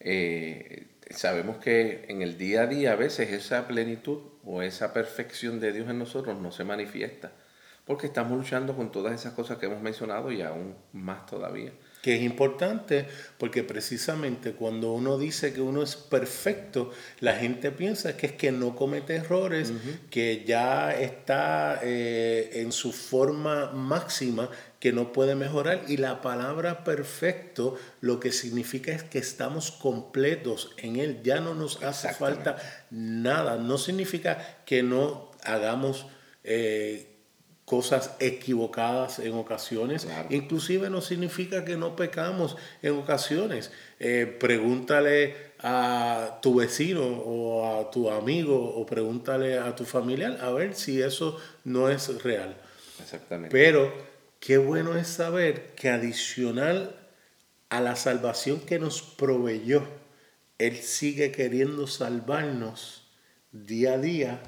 eh, 0.00 0.86
sabemos 1.12 1.58
que 1.58 2.04
en 2.08 2.22
el 2.22 2.38
día 2.38 2.62
a 2.62 2.66
día 2.66 2.92
a 2.92 2.96
veces 2.96 3.30
esa 3.30 3.66
plenitud 3.66 4.18
o 4.44 4.62
esa 4.62 4.92
perfección 4.92 5.60
de 5.60 5.72
Dios 5.72 5.88
en 5.88 5.98
nosotros 5.98 6.38
no 6.38 6.52
se 6.52 6.64
manifiesta. 6.64 7.32
Porque 7.84 8.06
estamos 8.06 8.38
luchando 8.38 8.76
con 8.76 8.92
todas 8.92 9.12
esas 9.12 9.34
cosas 9.34 9.58
que 9.58 9.66
hemos 9.66 9.82
mencionado 9.82 10.30
y 10.30 10.42
aún 10.42 10.76
más 10.92 11.26
todavía 11.26 11.72
que 12.02 12.16
es 12.16 12.22
importante 12.22 13.06
porque 13.38 13.62
precisamente 13.62 14.52
cuando 14.52 14.92
uno 14.92 15.16
dice 15.18 15.54
que 15.54 15.60
uno 15.60 15.82
es 15.82 15.94
perfecto, 15.94 16.90
la 17.20 17.36
gente 17.36 17.70
piensa 17.70 18.16
que 18.16 18.26
es 18.26 18.32
que 18.32 18.50
no 18.50 18.74
comete 18.74 19.14
errores, 19.14 19.72
que 20.10 20.44
ya 20.44 20.92
está 20.92 21.78
eh, 21.82 22.50
en 22.54 22.72
su 22.72 22.92
forma 22.92 23.70
máxima, 23.70 24.50
que 24.82 24.92
no 24.92 25.12
puede 25.12 25.36
mejorar. 25.36 25.84
Y 25.86 25.98
la 25.98 26.20
palabra 26.20 26.82
perfecto 26.82 27.76
lo 28.00 28.18
que 28.18 28.32
significa 28.32 28.90
es 28.90 29.04
que 29.04 29.20
estamos 29.20 29.70
completos 29.70 30.72
en 30.76 30.96
Él, 30.96 31.20
ya 31.22 31.38
no 31.38 31.54
nos 31.54 31.84
hace 31.84 32.12
falta 32.12 32.56
nada. 32.90 33.58
No 33.58 33.78
significa 33.78 34.58
que 34.66 34.82
no 34.82 35.30
hagamos... 35.44 36.06
Eh, 36.42 37.06
cosas 37.64 38.16
equivocadas 38.18 39.20
en 39.20 39.34
ocasiones. 39.34 40.06
Inclusive 40.28 40.90
no 40.90 41.00
significa 41.00 41.64
que 41.64 41.76
no 41.76 41.94
pecamos 41.94 42.56
en 42.82 42.98
ocasiones. 42.98 43.70
Eh, 44.00 44.26
pregúntale 44.26 45.52
a 45.60 46.40
tu 46.42 46.56
vecino 46.56 47.06
o 47.06 47.78
a 47.78 47.90
tu 47.90 48.10
amigo 48.10 48.74
o 48.74 48.84
pregúntale 48.84 49.58
a 49.58 49.74
tu 49.76 49.84
familiar 49.84 50.38
a 50.42 50.50
ver 50.50 50.74
si 50.74 51.00
eso 51.00 51.40
no 51.64 51.88
es 51.88 52.22
real. 52.24 52.56
Exactamente. 53.00 53.52
Pero 53.52 54.11
qué 54.42 54.58
bueno 54.58 54.96
es 54.96 55.06
saber 55.06 55.72
que 55.76 55.88
adicional 55.88 56.96
a 57.68 57.80
la 57.80 57.94
salvación 57.94 58.58
que 58.58 58.80
nos 58.80 59.00
proveyó, 59.00 59.84
Él 60.58 60.78
sigue 60.78 61.30
queriendo 61.30 61.86
salvarnos 61.86 63.08
día 63.52 63.94
a 63.94 63.98
día 63.98 64.42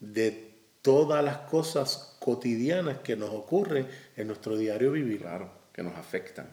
de 0.00 0.50
todas 0.82 1.24
las 1.24 1.38
cosas 1.38 2.16
cotidianas 2.18 2.98
que 2.98 3.14
nos 3.14 3.30
ocurren 3.30 3.86
en 4.16 4.26
nuestro 4.26 4.56
diario 4.56 4.90
vivir. 4.90 5.20
Claro, 5.20 5.48
que 5.72 5.84
nos 5.84 5.94
afectan. 5.94 6.48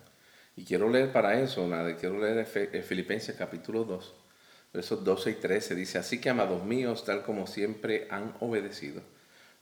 Y 0.55 0.63
quiero 0.63 0.87
leer 0.87 1.11
para 1.11 1.41
eso, 1.41 1.67
nada, 1.67 1.97
quiero 1.97 2.19
leer 2.19 2.45
Filipenses 2.45 3.35
capítulo 3.35 3.85
2, 3.85 4.13
versos 4.71 5.03
12 5.03 5.31
y 5.31 5.33
13. 5.33 5.73
Dice, 5.73 5.97
así 5.97 6.21
que 6.21 6.29
amados 6.29 6.63
míos, 6.63 7.03
tal 7.05 7.23
como 7.23 7.47
siempre 7.47 8.07
han 8.11 8.35
obedecido, 8.39 9.01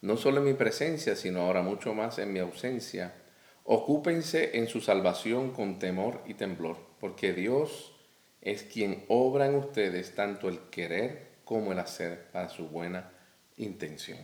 no 0.02 0.18
solo 0.18 0.40
en 0.40 0.48
mi 0.48 0.54
presencia, 0.54 1.16
sino 1.16 1.44
ahora 1.44 1.62
mucho 1.62 1.94
más 1.94 2.20
en 2.20 2.34
mi 2.34 2.40
ausencia, 2.40 3.14
ocúpense 3.64 4.58
en 4.58 4.68
su 4.68 4.82
salvación 4.82 5.52
con 5.52 5.80
temor 5.80 6.22
y 6.26 6.34
temblor, 6.34 6.78
porque 7.00 7.34
Dios 7.34 7.94
es 8.42 8.64
quien 8.64 9.06
obra 9.08 9.46
en 9.46 9.56
ustedes 9.56 10.16
tanto 10.16 10.50
el 10.50 10.60
querer 10.72 11.30
como 11.46 11.72
el 11.72 11.80
hacer 11.80 12.28
para 12.32 12.50
su 12.50 12.68
buena 12.68 13.12
intención. 13.58 14.20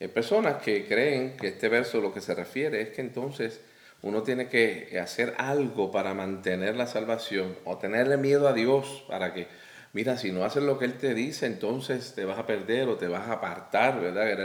Hay 0.00 0.08
personas 0.08 0.62
que 0.62 0.86
creen 0.86 1.36
que 1.36 1.48
este 1.48 1.68
verso 1.68 2.00
lo 2.00 2.12
que 2.12 2.20
se 2.20 2.34
refiere 2.34 2.80
es 2.82 2.88
que 2.90 3.00
entonces 3.00 3.60
uno 4.02 4.22
tiene 4.22 4.48
que 4.48 4.98
hacer 5.00 5.34
algo 5.38 5.90
para 5.90 6.12
mantener 6.12 6.76
la 6.76 6.86
salvación 6.86 7.56
o 7.64 7.78
tenerle 7.78 8.16
miedo 8.16 8.48
a 8.48 8.52
Dios 8.52 9.04
para 9.08 9.32
que, 9.32 9.46
mira, 9.92 10.18
si 10.18 10.30
no 10.30 10.44
haces 10.44 10.62
lo 10.62 10.78
que 10.78 10.84
Él 10.84 10.98
te 10.98 11.14
dice, 11.14 11.46
entonces 11.46 12.12
te 12.14 12.24
vas 12.24 12.38
a 12.38 12.46
perder 12.46 12.88
o 12.88 12.96
te 12.96 13.08
vas 13.08 13.28
a 13.28 13.34
apartar, 13.34 14.00
¿verdad? 14.00 14.28
Era 14.28 14.44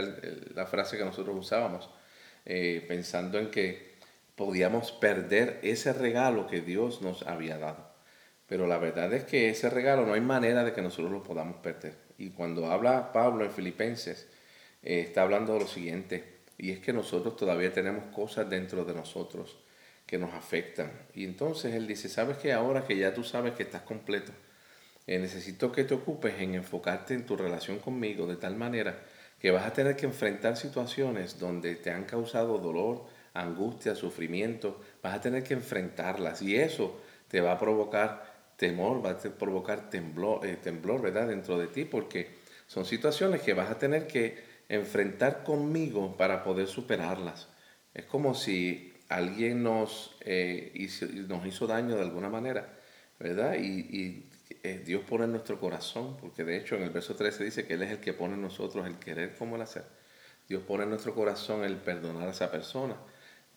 la 0.54 0.66
frase 0.66 0.96
que 0.96 1.04
nosotros 1.04 1.36
usábamos, 1.36 1.90
eh, 2.46 2.82
pensando 2.88 3.38
en 3.38 3.50
que 3.50 3.89
podíamos 4.40 4.90
perder 4.90 5.60
ese 5.62 5.92
regalo 5.92 6.46
que 6.46 6.62
Dios 6.62 7.02
nos 7.02 7.26
había 7.26 7.58
dado. 7.58 7.90
Pero 8.46 8.66
la 8.66 8.78
verdad 8.78 9.12
es 9.12 9.24
que 9.24 9.50
ese 9.50 9.68
regalo 9.68 10.06
no 10.06 10.14
hay 10.14 10.22
manera 10.22 10.64
de 10.64 10.72
que 10.72 10.80
nosotros 10.80 11.12
lo 11.12 11.22
podamos 11.22 11.56
perder. 11.56 11.94
Y 12.16 12.30
cuando 12.30 12.72
habla 12.72 13.12
Pablo 13.12 13.44
en 13.44 13.50
Filipenses, 13.50 14.28
eh, 14.82 15.00
está 15.00 15.24
hablando 15.24 15.52
de 15.52 15.60
lo 15.60 15.66
siguiente, 15.66 16.38
y 16.56 16.70
es 16.70 16.78
que 16.78 16.94
nosotros 16.94 17.36
todavía 17.36 17.70
tenemos 17.74 18.04
cosas 18.14 18.48
dentro 18.48 18.86
de 18.86 18.94
nosotros 18.94 19.58
que 20.06 20.16
nos 20.16 20.32
afectan. 20.32 20.90
Y 21.14 21.24
entonces 21.24 21.74
él 21.74 21.86
dice, 21.86 22.08
sabes 22.08 22.38
que 22.38 22.54
ahora 22.54 22.86
que 22.86 22.96
ya 22.96 23.12
tú 23.12 23.22
sabes 23.22 23.52
que 23.52 23.64
estás 23.64 23.82
completo, 23.82 24.32
eh, 25.06 25.18
necesito 25.18 25.70
que 25.70 25.84
te 25.84 25.92
ocupes 25.92 26.40
en 26.40 26.54
enfocarte 26.54 27.12
en 27.12 27.26
tu 27.26 27.36
relación 27.36 27.78
conmigo 27.78 28.26
de 28.26 28.36
tal 28.36 28.56
manera 28.56 29.02
que 29.38 29.50
vas 29.50 29.66
a 29.66 29.74
tener 29.74 29.96
que 29.96 30.06
enfrentar 30.06 30.56
situaciones 30.56 31.38
donde 31.38 31.76
te 31.76 31.90
han 31.90 32.04
causado 32.04 32.56
dolor, 32.56 33.04
angustia, 33.34 33.94
sufrimiento, 33.94 34.80
vas 35.02 35.14
a 35.14 35.20
tener 35.20 35.42
que 35.44 35.54
enfrentarlas 35.54 36.42
y 36.42 36.56
eso 36.56 37.00
te 37.28 37.40
va 37.40 37.52
a 37.52 37.58
provocar 37.58 38.54
temor, 38.56 39.04
va 39.04 39.10
a 39.10 39.18
provocar 39.18 39.88
temblor, 39.88 40.44
eh, 40.44 40.56
temblor 40.56 41.00
¿verdad? 41.00 41.28
dentro 41.28 41.58
de 41.58 41.68
ti 41.68 41.84
porque 41.84 42.40
son 42.66 42.84
situaciones 42.84 43.42
que 43.42 43.54
vas 43.54 43.70
a 43.70 43.78
tener 43.78 44.06
que 44.06 44.44
enfrentar 44.68 45.42
conmigo 45.42 46.16
para 46.16 46.44
poder 46.44 46.68
superarlas. 46.68 47.48
Es 47.92 48.04
como 48.04 48.34
si 48.34 48.92
alguien 49.08 49.62
nos, 49.62 50.16
eh, 50.20 50.70
hizo, 50.74 51.06
nos 51.06 51.44
hizo 51.44 51.66
daño 51.66 51.96
de 51.96 52.02
alguna 52.02 52.28
manera, 52.28 52.78
¿verdad? 53.18 53.56
Y, 53.58 54.26
eh, 54.62 54.82
Dios 54.84 55.02
pone 55.08 55.24
en 55.24 55.32
nuestro 55.32 55.58
corazón, 55.58 56.16
porque 56.16 56.44
de 56.44 56.56
hecho 56.56 56.76
en 56.76 56.82
el 56.82 56.90
verso 56.90 57.16
13 57.16 57.44
dice 57.44 57.66
que 57.66 57.74
Él 57.74 57.82
es 57.82 57.90
el 57.90 57.98
que 57.98 58.12
pone 58.12 58.34
en 58.34 58.42
nosotros 58.42 58.86
el 58.86 58.98
querer 58.98 59.34
como 59.36 59.56
el 59.56 59.62
hacer. 59.62 59.84
Dios 60.48 60.62
pone 60.62 60.84
en 60.84 60.90
nuestro 60.90 61.14
corazón 61.14 61.64
el 61.64 61.76
perdonar 61.76 62.28
a 62.28 62.30
esa 62.30 62.50
persona, 62.50 62.96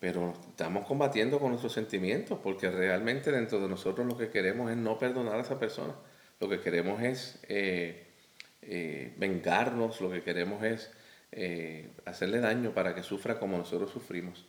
pero 0.04 0.34
estamos 0.50 0.86
combatiendo 0.86 1.38
con 1.38 1.48
nuestros 1.48 1.72
sentimientos, 1.72 2.38
porque 2.42 2.70
realmente 2.70 3.32
dentro 3.32 3.58
de 3.58 3.70
nosotros 3.70 4.06
lo 4.06 4.18
que 4.18 4.28
queremos 4.28 4.70
es 4.70 4.76
no 4.76 4.98
perdonar 4.98 5.36
a 5.36 5.40
esa 5.40 5.58
persona. 5.58 5.94
Lo 6.40 6.46
que 6.46 6.60
queremos 6.60 7.02
es 7.02 7.38
eh, 7.48 9.14
vengarnos, 9.16 10.02
lo 10.02 10.10
que 10.10 10.20
queremos 10.22 10.62
es 10.62 10.90
eh, 11.32 11.88
hacerle 12.04 12.40
daño 12.40 12.74
para 12.74 12.94
que 12.94 13.02
sufra 13.02 13.38
como 13.38 13.56
nosotros 13.56 13.90
sufrimos. 13.90 14.44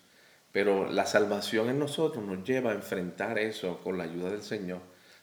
Pero 0.51 0.91
la 0.91 1.05
salvación 1.05 1.69
en 1.69 1.79
nosotros 1.79 2.21
nos 2.25 2.43
lleva 2.43 2.71
a 2.71 2.75
enfrentar 2.75 3.39
eso 3.39 3.79
con 3.81 3.97
la 3.97 4.03
ayuda 4.03 4.31
del 4.31 4.41
Señor, 4.41 4.81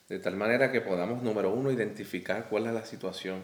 de 0.09 0.17
tal 0.17 0.35
manera 0.35 0.71
que 0.71 0.81
podamos, 0.81 1.21
número 1.21 1.53
uno, 1.53 1.71
identificar 1.71 2.47
cuál 2.49 2.65
es 2.65 2.73
la 2.73 2.85
situación. 2.85 3.43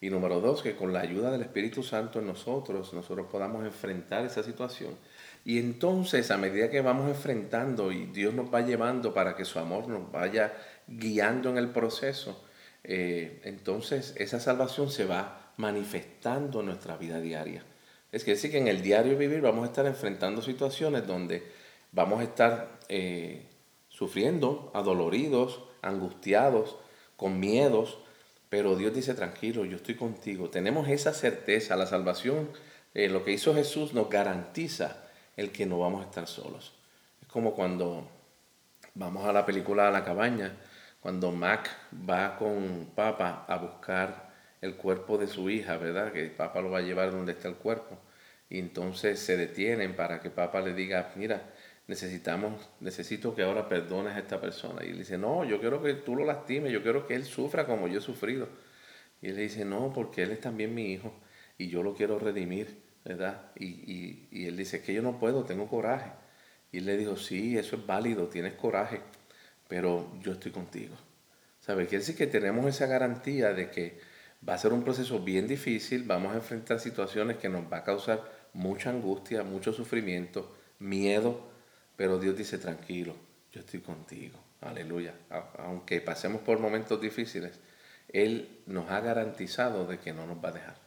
Y 0.00 0.10
número 0.10 0.40
dos, 0.40 0.62
que 0.62 0.76
con 0.76 0.92
la 0.92 1.00
ayuda 1.00 1.32
del 1.32 1.40
Espíritu 1.42 1.82
Santo 1.82 2.20
en 2.20 2.28
nosotros, 2.28 2.94
nosotros 2.94 3.26
podamos 3.28 3.64
enfrentar 3.64 4.24
esa 4.24 4.44
situación. 4.44 4.96
Y 5.44 5.58
entonces, 5.58 6.30
a 6.30 6.36
medida 6.36 6.70
que 6.70 6.80
vamos 6.80 7.08
enfrentando 7.08 7.90
y 7.92 8.06
Dios 8.06 8.34
nos 8.34 8.52
va 8.52 8.60
llevando 8.60 9.14
para 9.14 9.34
que 9.34 9.44
su 9.44 9.58
amor 9.58 9.88
nos 9.88 10.10
vaya 10.12 10.52
guiando 10.86 11.50
en 11.50 11.58
el 11.58 11.70
proceso, 11.70 12.44
eh, 12.84 13.40
entonces 13.44 14.14
esa 14.16 14.40
salvación 14.40 14.90
se 14.90 15.04
va 15.04 15.52
manifestando 15.56 16.62
nuestra 16.62 16.96
vida 16.96 17.20
diaria. 17.20 17.64
Es 18.12 18.24
que 18.24 18.32
decir 18.32 18.50
que 18.50 18.58
en 18.58 18.68
el 18.68 18.82
diario 18.82 19.18
vivir 19.18 19.40
vamos 19.40 19.64
a 19.64 19.68
estar 19.68 19.86
enfrentando 19.86 20.40
situaciones 20.40 21.06
donde 21.06 21.42
vamos 21.92 22.20
a 22.20 22.24
estar 22.24 22.78
eh, 22.88 23.46
sufriendo, 23.88 24.70
adoloridos, 24.74 25.62
angustiados, 25.82 26.76
con 27.16 27.40
miedos, 27.40 27.98
pero 28.48 28.76
Dios 28.76 28.94
dice, 28.94 29.14
tranquilo, 29.14 29.64
yo 29.64 29.76
estoy 29.76 29.94
contigo. 29.94 30.48
Tenemos 30.48 30.88
esa 30.88 31.12
certeza, 31.12 31.76
la 31.76 31.86
salvación, 31.86 32.48
eh, 32.94 33.08
lo 33.08 33.24
que 33.24 33.32
hizo 33.32 33.54
Jesús 33.54 33.92
nos 33.92 34.08
garantiza 34.08 35.04
el 35.38 35.52
que 35.52 35.64
no 35.66 35.78
vamos 35.78 36.02
a 36.02 36.08
estar 36.08 36.26
solos. 36.26 36.74
Es 37.22 37.28
como 37.28 37.54
cuando 37.54 38.10
vamos 38.94 39.24
a 39.24 39.32
la 39.32 39.46
película 39.46 39.86
a 39.86 39.90
la 39.92 40.04
cabaña, 40.04 40.56
cuando 41.00 41.30
Mac 41.30 41.70
va 42.08 42.36
con 42.36 42.90
Papa 42.96 43.44
a 43.46 43.56
buscar 43.56 44.32
el 44.60 44.74
cuerpo 44.74 45.16
de 45.16 45.28
su 45.28 45.48
hija, 45.48 45.76
¿verdad? 45.76 46.12
Que 46.12 46.24
papá 46.24 46.60
lo 46.60 46.70
va 46.72 46.78
a 46.78 46.82
llevar 46.82 47.12
donde 47.12 47.32
está 47.32 47.46
el 47.46 47.54
cuerpo. 47.54 47.96
Y 48.50 48.58
entonces 48.58 49.20
se 49.20 49.36
detienen 49.36 49.94
para 49.94 50.20
que 50.20 50.28
papá 50.28 50.60
le 50.60 50.74
diga, 50.74 51.12
mira, 51.14 51.54
necesitamos, 51.86 52.68
necesito 52.80 53.36
que 53.36 53.44
ahora 53.44 53.68
perdones 53.68 54.16
a 54.16 54.18
esta 54.18 54.40
persona. 54.40 54.84
Y 54.84 54.88
él 54.88 54.98
dice, 54.98 55.18
no, 55.18 55.44
yo 55.44 55.60
quiero 55.60 55.80
que 55.80 55.94
tú 55.94 56.16
lo 56.16 56.24
lastimes, 56.24 56.72
yo 56.72 56.82
quiero 56.82 57.06
que 57.06 57.14
él 57.14 57.24
sufra 57.24 57.64
como 57.64 57.86
yo 57.86 58.00
he 58.00 58.02
sufrido. 58.02 58.48
Y 59.22 59.28
él 59.28 59.36
le 59.36 59.42
dice, 59.42 59.64
no, 59.64 59.92
porque 59.92 60.24
él 60.24 60.32
es 60.32 60.40
también 60.40 60.74
mi 60.74 60.92
hijo 60.92 61.12
y 61.56 61.68
yo 61.68 61.84
lo 61.84 61.94
quiero 61.94 62.18
redimir, 62.18 62.87
¿verdad? 63.04 63.50
Y, 63.56 64.28
y, 64.30 64.46
él 64.46 64.56
dice, 64.56 64.82
que 64.82 64.94
yo 64.94 65.02
no 65.02 65.18
puedo, 65.18 65.44
tengo 65.44 65.68
coraje. 65.68 66.10
Y 66.72 66.78
él 66.78 66.86
le 66.86 66.96
dijo, 66.96 67.16
sí, 67.16 67.56
eso 67.56 67.76
es 67.76 67.86
válido, 67.86 68.28
tienes 68.28 68.54
coraje, 68.54 69.00
pero 69.68 70.12
yo 70.20 70.32
estoy 70.32 70.52
contigo. 70.52 70.94
¿Sabes? 71.60 71.88
Quiere 71.88 72.00
decir 72.00 72.16
que 72.16 72.26
tenemos 72.26 72.66
esa 72.66 72.86
garantía 72.86 73.52
de 73.52 73.70
que 73.70 73.98
Va 74.46 74.54
a 74.54 74.58
ser 74.58 74.72
un 74.72 74.84
proceso 74.84 75.18
bien 75.18 75.48
difícil, 75.48 76.04
vamos 76.04 76.32
a 76.32 76.36
enfrentar 76.36 76.78
situaciones 76.78 77.38
que 77.38 77.48
nos 77.48 77.70
va 77.72 77.78
a 77.78 77.84
causar 77.84 78.22
mucha 78.52 78.90
angustia, 78.90 79.42
mucho 79.42 79.72
sufrimiento, 79.72 80.54
miedo, 80.78 81.50
pero 81.96 82.18
Dios 82.18 82.36
dice, 82.36 82.58
tranquilo, 82.58 83.16
yo 83.52 83.60
estoy 83.60 83.80
contigo, 83.80 84.38
aleluya. 84.60 85.14
Aunque 85.58 86.00
pasemos 86.00 86.40
por 86.42 86.60
momentos 86.60 87.00
difíciles, 87.00 87.58
Él 88.08 88.60
nos 88.66 88.88
ha 88.90 89.00
garantizado 89.00 89.86
de 89.86 89.98
que 89.98 90.12
no 90.12 90.24
nos 90.24 90.42
va 90.42 90.50
a 90.50 90.52
dejar. 90.52 90.77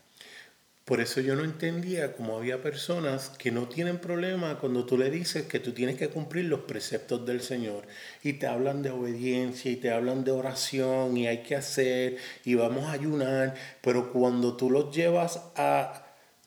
Por 0.86 1.00
eso 1.00 1.22
yo 1.22 1.36
no 1.36 1.44
entendía 1.44 2.14
cómo 2.14 2.38
había 2.38 2.62
personas 2.62 3.30
que 3.30 3.52
no 3.52 3.68
tienen 3.68 4.00
problema 4.00 4.58
cuando 4.58 4.86
tú 4.86 4.98
le 4.98 5.12
dices 5.12 5.46
que 5.46 5.60
tú 5.60 5.74
tienes 5.74 5.96
que 5.96 6.10
cumplir 6.10 6.46
los 6.46 6.62
preceptos 6.62 7.26
del 7.26 7.42
Señor. 7.42 7.86
Y 8.24 8.34
te 8.34 8.48
hablan 8.48 8.82
de 8.82 8.90
obediencia 8.90 9.72
y 9.72 9.76
te 9.76 9.92
hablan 9.92 10.24
de 10.24 10.32
oración 10.32 11.16
y 11.18 11.28
hay 11.28 11.44
que 11.44 11.56
hacer 11.56 12.18
y 12.44 12.56
vamos 12.56 12.86
a 12.86 12.94
ayunar, 12.94 13.54
pero 13.82 14.12
cuando 14.12 14.58
tú 14.58 14.72
los 14.72 14.94
llevas 14.96 15.40
a 15.56 16.04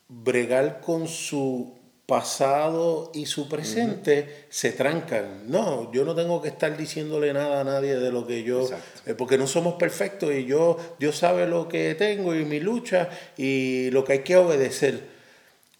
bregar 0.09 0.81
con 0.81 1.07
su 1.07 1.84
pasado 2.07 3.11
y 3.15 3.27
su 3.27 3.49
presente 3.49 4.47
se 4.51 4.73
trancan. 4.73 5.51
No, 5.51 5.91
yo 5.93 6.05
no 6.05 6.15
tengo 6.15 6.43
que 6.43 6.49
estar 6.49 6.77
diciéndole 6.77 7.33
nada 7.33 7.63
a 7.63 7.65
nadie 7.65 7.97
de 7.97 8.13
lo 8.13 8.27
que 8.27 8.43
yo, 8.43 8.69
eh, 9.07 9.15
porque 9.15 9.39
no 9.39 9.47
somos 9.47 9.75
perfectos 9.75 10.33
y 10.35 10.45
yo, 10.45 10.77
Dios 10.99 11.17
sabe 11.17 11.47
lo 11.47 11.67
que 11.69 11.95
tengo 11.95 12.35
y 12.35 12.45
mi 12.45 12.61
lucha 12.61 13.09
y 13.37 13.91
lo 13.91 14.05
que 14.05 14.15
hay 14.15 14.19
que 14.21 14.37
obedecer. 14.37 15.14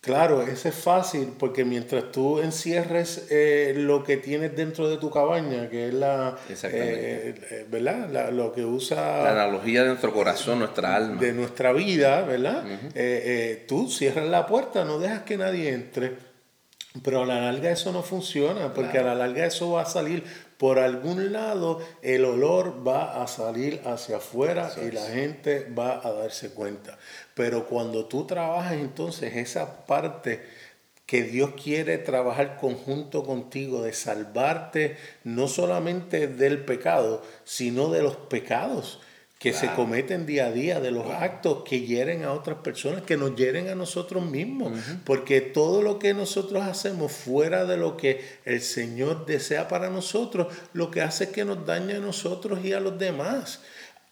Claro, 0.05 0.43
eso 0.43 0.69
es 0.69 0.75
fácil 0.75 1.33
porque 1.39 1.65
mientras 1.65 2.13
tú 2.13 2.41
encierres 2.41 3.27
eh, 3.31 3.73
lo 3.75 4.05
que 4.05 4.19
tienes 4.19 4.55
dentro 4.55 4.91
de 4.91 4.99
tu 4.99 5.11
cabaña, 5.11 5.71
que 5.71 5.89
es 5.89 5.95
la, 5.95 6.37
eh, 6.65 7.67
¿verdad? 7.71 8.31
lo 8.31 8.53
que 8.53 8.67
usa... 8.67 9.23
La 9.23 9.33
analogía 9.33 9.81
de 9.81 9.89
nuestro 9.89 10.13
corazón, 10.13 10.59
nuestra 10.59 10.95
alma. 10.95 11.19
De 11.19 11.33
nuestra 11.33 11.73
vida, 11.73 12.21
¿verdad? 12.21 12.65
tú 13.67 13.89
cierras 13.89 14.29
la 14.29 14.47
puerta, 14.47 14.85
no 14.85 14.99
dejas 14.99 15.23
que 15.23 15.39
nadie 15.39 15.73
entre. 15.73 16.35
Pero 17.03 17.23
a 17.23 17.27
la 17.27 17.41
larga 17.41 17.71
eso 17.71 17.91
no 17.91 18.03
funciona, 18.03 18.73
porque 18.75 18.99
a 18.99 19.03
la 19.03 19.15
larga 19.15 19.47
eso 19.47 19.71
va 19.71 19.83
a 19.83 19.87
salir 19.87 20.23
por 20.59 20.79
algún 20.79 21.33
lado, 21.33 21.81
el 22.03 22.25
olor 22.25 22.87
va 22.87 23.23
a 23.23 23.27
salir 23.27 23.81
hacia 23.85 24.19
afuera 24.19 24.73
y 24.87 24.91
la 24.93 25.05
gente 25.07 25.69
va 25.77 26.01
a 26.07 26.13
darse 26.13 26.51
cuenta. 26.51 26.99
Pero 27.35 27.67
cuando 27.67 28.07
tú 28.07 28.27
trabajas 28.27 28.75
entonces 28.75 29.37
esa 29.37 29.87
parte 29.87 30.43
que 31.07 31.23
Dios 31.23 31.51
quiere 31.63 31.99
trabajar 31.99 32.57
conjunto 32.59 33.25
contigo, 33.25 33.83
de 33.83 33.93
salvarte 33.93 34.97
no 35.23 35.49
solamente 35.49 36.29
del 36.29 36.65
pecado, 36.65 37.23
sino 37.45 37.91
de 37.91 38.03
los 38.03 38.17
pecados 38.17 39.01
que 39.45 39.53
se 39.53 39.71
cometen 39.75 40.25
día 40.25 40.47
a 40.47 40.53
día, 40.53 40.81
de 40.81 40.91
los 40.91 41.05
actos 41.11 41.65
que 41.69 41.83
hieren 41.83 42.25
a 42.25 42.33
otras 42.33 42.61
personas, 42.61 43.03
que 43.03 43.19
nos 43.19 43.37
hieren 43.37 43.69
a 43.69 43.75
nosotros 43.75 44.25
mismos, 44.25 44.73
porque 45.05 45.43
todo 45.43 45.83
lo 45.83 45.99
que 45.99 46.15
nosotros 46.15 46.63
hacemos 46.63 47.13
fuera 47.13 47.67
de 47.67 47.77
lo 47.77 47.99
que 47.99 48.25
el 48.47 48.63
Señor 48.63 49.27
desea 49.27 49.69
para 49.69 49.91
nosotros, 49.91 50.47
lo 50.73 50.91
que 50.91 51.03
hace 51.03 51.25
es 51.25 51.31
que 51.31 51.45
nos 51.45 51.67
daña 51.67 51.97
a 51.97 52.01
nosotros 52.01 52.65
y 52.65 52.73
a 52.73 52.81
los 52.81 52.99
demás 52.99 53.61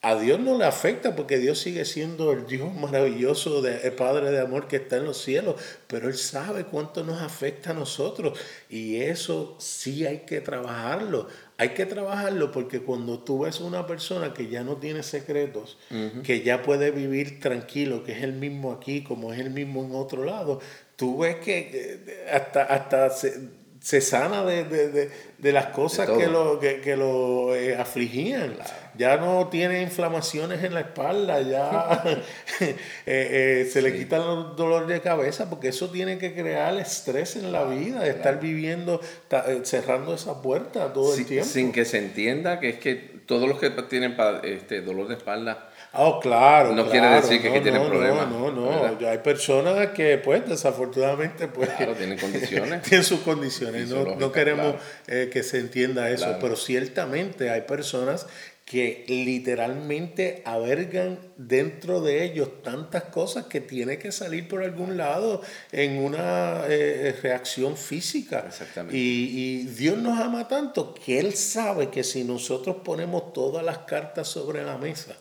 a 0.05 0.15
Dios 0.19 0.37
no 0.37 0.57
le 0.57 0.65
afecta 0.65 1.15
porque 1.15 1.37
Dios 1.37 1.59
sigue 1.59 1.85
siendo 1.85 2.33
el 2.33 2.45
Dios 2.45 2.73
maravilloso, 2.75 3.61
de, 3.61 3.87
el 3.87 3.93
Padre 3.93 4.31
de 4.31 4.41
amor 4.41 4.67
que 4.67 4.75
está 4.75 4.97
en 4.97 5.05
los 5.05 5.17
cielos, 5.17 5.55
pero 5.87 6.09
Él 6.09 6.15
sabe 6.15 6.65
cuánto 6.65 7.05
nos 7.05 7.21
afecta 7.21 7.71
a 7.71 7.73
nosotros 7.73 8.37
y 8.69 8.97
eso 8.97 9.55
sí 9.59 10.05
hay 10.05 10.19
que 10.19 10.41
trabajarlo. 10.41 11.29
Hay 11.57 11.69
que 11.69 11.85
trabajarlo 11.85 12.51
porque 12.51 12.81
cuando 12.81 13.19
tú 13.19 13.43
ves 13.43 13.61
una 13.61 13.87
persona 13.87 14.33
que 14.33 14.49
ya 14.49 14.65
no 14.65 14.75
tiene 14.75 15.03
secretos, 15.03 15.77
que 16.23 16.41
ya 16.41 16.63
puede 16.63 16.91
vivir 16.91 17.39
tranquilo, 17.39 18.03
que 18.03 18.11
es 18.11 18.23
el 18.23 18.33
mismo 18.33 18.73
aquí 18.73 19.03
como 19.03 19.31
es 19.31 19.39
el 19.39 19.51
mismo 19.51 19.85
en 19.85 19.95
otro 19.95 20.25
lado, 20.25 20.59
tú 20.97 21.19
ves 21.19 21.37
que 21.37 22.25
hasta, 22.29 22.63
hasta 22.63 23.09
se, 23.09 24.01
sana 24.01 24.43
de, 24.43 25.09
las 25.39 25.67
cosas 25.67 26.09
que 26.09 26.27
lo, 26.27 26.59
que, 26.59 26.97
lo 26.97 27.55
eh, 27.55 27.77
afligían 27.77 28.57
ya 28.95 29.17
no 29.17 29.47
tiene 29.47 29.81
inflamaciones 29.81 30.63
en 30.63 30.73
la 30.73 30.81
espalda, 30.81 31.41
ya 31.41 32.03
eh, 32.59 32.75
eh, 33.05 33.69
se 33.71 33.81
le 33.81 33.95
quitan 33.95 34.25
los 34.25 34.55
dolores 34.55 34.87
de 34.87 35.01
cabeza, 35.01 35.49
porque 35.49 35.69
eso 35.69 35.89
tiene 35.89 36.17
que 36.17 36.33
crear 36.33 36.77
estrés 36.77 37.35
en 37.35 37.51
la 37.51 37.65
vida, 37.65 38.01
de 38.01 38.09
estar 38.09 38.39
viviendo, 38.39 39.01
eh, 39.31 39.61
cerrando 39.63 40.13
esa 40.13 40.41
puerta 40.41 40.93
todo 40.93 41.15
el 41.15 41.25
tiempo. 41.25 41.49
Sin 41.49 41.71
que 41.71 41.85
se 41.85 41.97
entienda 41.97 42.59
que 42.59 42.69
es 42.69 42.79
que 42.79 43.13
todos 43.25 43.47
los 43.47 43.59
que 43.59 43.69
tienen 43.69 44.15
este, 44.43 44.81
dolor 44.81 45.07
de 45.07 45.15
espalda 45.15 45.69
Oh, 45.95 46.19
claro. 46.19 46.73
No 46.73 46.89
quiere 46.89 47.07
decir 47.07 47.39
que, 47.39 47.61
tienen 47.61 47.87
problemas. 47.87 48.27
No, 48.27 48.51
no, 48.51 48.95
no. 48.99 49.07
Hay 49.07 49.19
personas 49.19 49.89
que, 49.89 50.17
pues, 50.17 50.49
desafortunadamente, 50.49 51.47
pues. 51.47 51.69
tienen 51.77 52.17
condiciones. 52.17 52.81
tienen 52.89 53.03
sus 53.03 53.19
condiciones. 53.19 53.89
No, 53.89 54.15
no, 54.15 54.31
queremos 54.31 54.73
que 55.05 55.43
se 55.43 55.59
entienda 55.59 56.09
eso, 56.09 56.37
pero 56.41 56.55
ciertamente 56.55 57.51
hay 57.51 57.61
personas 57.61 58.25
que 58.65 59.03
literalmente 59.07 60.41
avergan 60.45 61.19
dentro 61.37 62.01
de 62.01 62.23
ellos 62.23 62.63
tantas 62.63 63.03
cosas 63.03 63.47
que 63.47 63.59
tiene 63.59 63.97
que 63.99 64.11
salir 64.11 64.47
por 64.47 64.63
algún 64.63 64.95
lado 64.95 65.41
en 65.71 65.97
una 65.97 66.63
eh, 66.69 67.13
reacción 67.21 67.75
física. 67.75 68.45
Exactamente. 68.47 68.97
Y, 68.97 69.63
Dios 69.63 69.97
nos 69.97 70.19
ama 70.19 70.47
tanto 70.47 70.93
que 70.93 71.19
Él 71.19 71.33
sabe 71.33 71.89
que 71.89 72.03
si 72.03 72.23
nosotros 72.23 72.77
ponemos 72.83 73.33
todas 73.33 73.65
las 73.65 73.79
cartas 73.79 74.29
sobre 74.29 74.63
la 74.63 74.77
mesa 74.77 75.15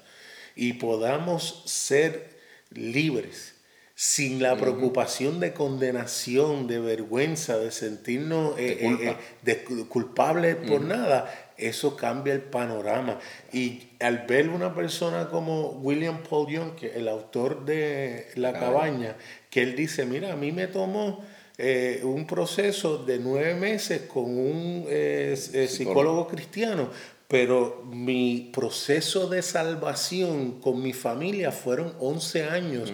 y 0.54 0.74
podamos 0.74 1.62
ser 1.66 2.38
libres, 2.70 3.54
sin 3.94 4.42
la 4.42 4.56
preocupación 4.56 5.38
de 5.38 5.52
condenación, 5.52 6.66
de 6.66 6.80
vergüenza, 6.80 7.58
de 7.58 7.70
sentirnos 7.70 8.58
eh, 8.58 9.16
eh, 9.46 9.64
culpables 9.88 10.56
por 10.56 10.80
nada, 10.80 11.41
eso 11.68 11.96
cambia 11.96 12.32
el 12.34 12.42
panorama. 12.42 13.18
Y 13.52 13.82
al 14.00 14.26
ver 14.26 14.48
una 14.48 14.74
persona 14.74 15.28
como 15.28 15.70
William 15.82 16.22
Paul 16.28 16.50
Young, 16.50 16.74
que 16.74 16.92
el 16.96 17.08
autor 17.08 17.64
de 17.64 18.28
La 18.34 18.52
Cabaña, 18.52 19.16
que 19.50 19.62
él 19.62 19.76
dice, 19.76 20.06
mira, 20.06 20.32
a 20.32 20.36
mí 20.36 20.52
me 20.52 20.66
tomó 20.66 21.24
eh, 21.58 22.00
un 22.02 22.26
proceso 22.26 22.98
de 22.98 23.18
nueve 23.18 23.54
meses 23.54 24.02
con 24.02 24.24
un 24.24 24.86
eh, 24.88 25.38
eh, 25.52 25.68
psicólogo 25.68 26.26
cristiano, 26.26 26.90
pero 27.28 27.84
mi 27.90 28.50
proceso 28.52 29.28
de 29.28 29.42
salvación 29.42 30.60
con 30.60 30.82
mi 30.82 30.92
familia 30.92 31.52
fueron 31.52 31.94
11 32.00 32.44
años. 32.44 32.92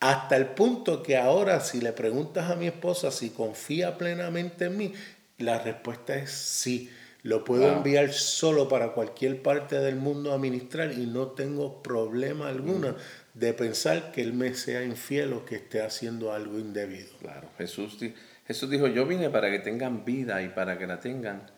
Hasta 0.00 0.36
el 0.36 0.46
punto 0.46 1.02
que 1.02 1.16
ahora 1.16 1.60
si 1.60 1.80
le 1.80 1.92
preguntas 1.92 2.50
a 2.50 2.56
mi 2.56 2.66
esposa 2.66 3.10
si 3.10 3.30
confía 3.30 3.98
plenamente 3.98 4.66
en 4.66 4.76
mí, 4.76 4.92
la 5.38 5.58
respuesta 5.58 6.16
es 6.16 6.30
sí. 6.30 6.90
Lo 7.26 7.42
puedo 7.42 7.66
enviar 7.66 8.12
solo 8.12 8.68
para 8.68 8.92
cualquier 8.92 9.42
parte 9.42 9.80
del 9.80 9.96
mundo 9.96 10.32
a 10.32 10.38
ministrar 10.38 10.92
y 10.92 11.06
no 11.06 11.32
tengo 11.32 11.82
problema 11.82 12.46
alguno 12.46 12.94
de 13.34 13.52
pensar 13.52 14.12
que 14.12 14.22
Él 14.22 14.32
me 14.32 14.54
sea 14.54 14.84
infiel 14.84 15.32
o 15.32 15.44
que 15.44 15.56
esté 15.56 15.82
haciendo 15.82 16.32
algo 16.32 16.60
indebido. 16.60 17.08
Claro, 17.18 17.48
Jesús, 17.58 17.98
Jesús 18.46 18.70
dijo, 18.70 18.86
yo 18.86 19.06
vine 19.06 19.28
para 19.28 19.50
que 19.50 19.58
tengan 19.58 20.04
vida 20.04 20.40
y 20.40 20.50
para 20.50 20.78
que 20.78 20.86
la 20.86 21.00
tengan 21.00 21.50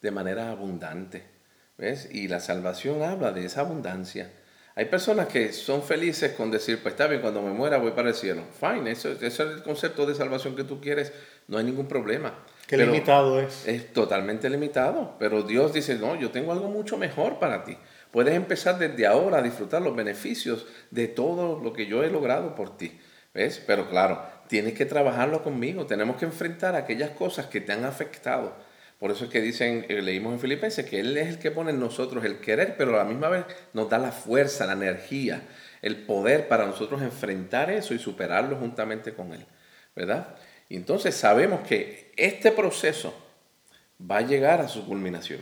de 0.00 0.12
manera 0.12 0.52
abundante. 0.52 1.24
¿Ves? 1.76 2.08
Y 2.08 2.28
la 2.28 2.38
salvación 2.38 3.02
habla 3.02 3.32
de 3.32 3.46
esa 3.46 3.62
abundancia. 3.62 4.30
Hay 4.76 4.84
personas 4.84 5.26
que 5.26 5.52
son 5.52 5.82
felices 5.82 6.34
con 6.34 6.52
decir, 6.52 6.78
pues 6.80 6.94
está 6.94 7.08
bien, 7.08 7.20
cuando 7.20 7.42
me 7.42 7.50
muera 7.50 7.78
voy 7.78 7.90
para 7.90 8.10
el 8.10 8.14
cielo. 8.14 8.44
Fine, 8.60 8.92
eso, 8.92 9.10
eso 9.10 9.24
es 9.24 9.40
el 9.40 9.64
concepto 9.64 10.06
de 10.06 10.14
salvación 10.14 10.54
que 10.54 10.62
tú 10.62 10.80
quieres, 10.80 11.12
no 11.48 11.58
hay 11.58 11.64
ningún 11.64 11.88
problema. 11.88 12.45
Qué 12.66 12.76
limitado 12.76 13.40
es. 13.40 13.66
Es 13.66 13.92
totalmente 13.92 14.50
limitado, 14.50 15.14
pero 15.18 15.42
Dios 15.42 15.72
dice, 15.72 15.94
no, 15.96 16.16
yo 16.16 16.30
tengo 16.30 16.52
algo 16.52 16.68
mucho 16.68 16.96
mejor 16.96 17.38
para 17.38 17.64
ti. 17.64 17.78
Puedes 18.10 18.34
empezar 18.34 18.78
desde 18.78 19.06
ahora 19.06 19.38
a 19.38 19.42
disfrutar 19.42 19.82
los 19.82 19.94
beneficios 19.94 20.66
de 20.90 21.06
todo 21.06 21.60
lo 21.62 21.72
que 21.72 21.86
yo 21.86 22.02
he 22.02 22.10
logrado 22.10 22.54
por 22.54 22.76
ti. 22.76 22.98
¿Ves? 23.34 23.62
Pero 23.66 23.90
claro, 23.90 24.22
tienes 24.48 24.74
que 24.74 24.86
trabajarlo 24.86 25.42
conmigo, 25.42 25.86
tenemos 25.86 26.16
que 26.16 26.24
enfrentar 26.24 26.74
aquellas 26.74 27.10
cosas 27.10 27.46
que 27.46 27.60
te 27.60 27.72
han 27.72 27.84
afectado. 27.84 28.56
Por 28.98 29.10
eso 29.10 29.24
es 29.24 29.30
que 29.30 29.42
dicen, 29.42 29.84
eh, 29.90 30.00
leímos 30.00 30.32
en 30.32 30.40
Filipenses, 30.40 30.86
que 30.86 31.00
Él 31.00 31.16
es 31.18 31.28
el 31.28 31.38
que 31.38 31.50
pone 31.50 31.70
en 31.70 31.78
nosotros 31.78 32.24
el 32.24 32.38
querer, 32.38 32.76
pero 32.78 32.94
a 32.94 32.98
la 32.98 33.04
misma 33.04 33.28
vez 33.28 33.44
nos 33.74 33.90
da 33.90 33.98
la 33.98 34.10
fuerza, 34.10 34.64
la 34.64 34.72
energía, 34.72 35.42
el 35.82 35.98
poder 36.06 36.48
para 36.48 36.64
nosotros 36.64 37.02
enfrentar 37.02 37.70
eso 37.70 37.92
y 37.92 37.98
superarlo 37.98 38.56
juntamente 38.56 39.12
con 39.12 39.34
Él. 39.34 39.44
¿Verdad? 39.94 40.36
Y 40.68 40.76
entonces 40.76 41.14
sabemos 41.14 41.66
que 41.66 42.12
este 42.16 42.50
proceso 42.50 43.14
va 44.00 44.18
a 44.18 44.22
llegar 44.22 44.60
a 44.60 44.68
su 44.68 44.86
culminación, 44.86 45.40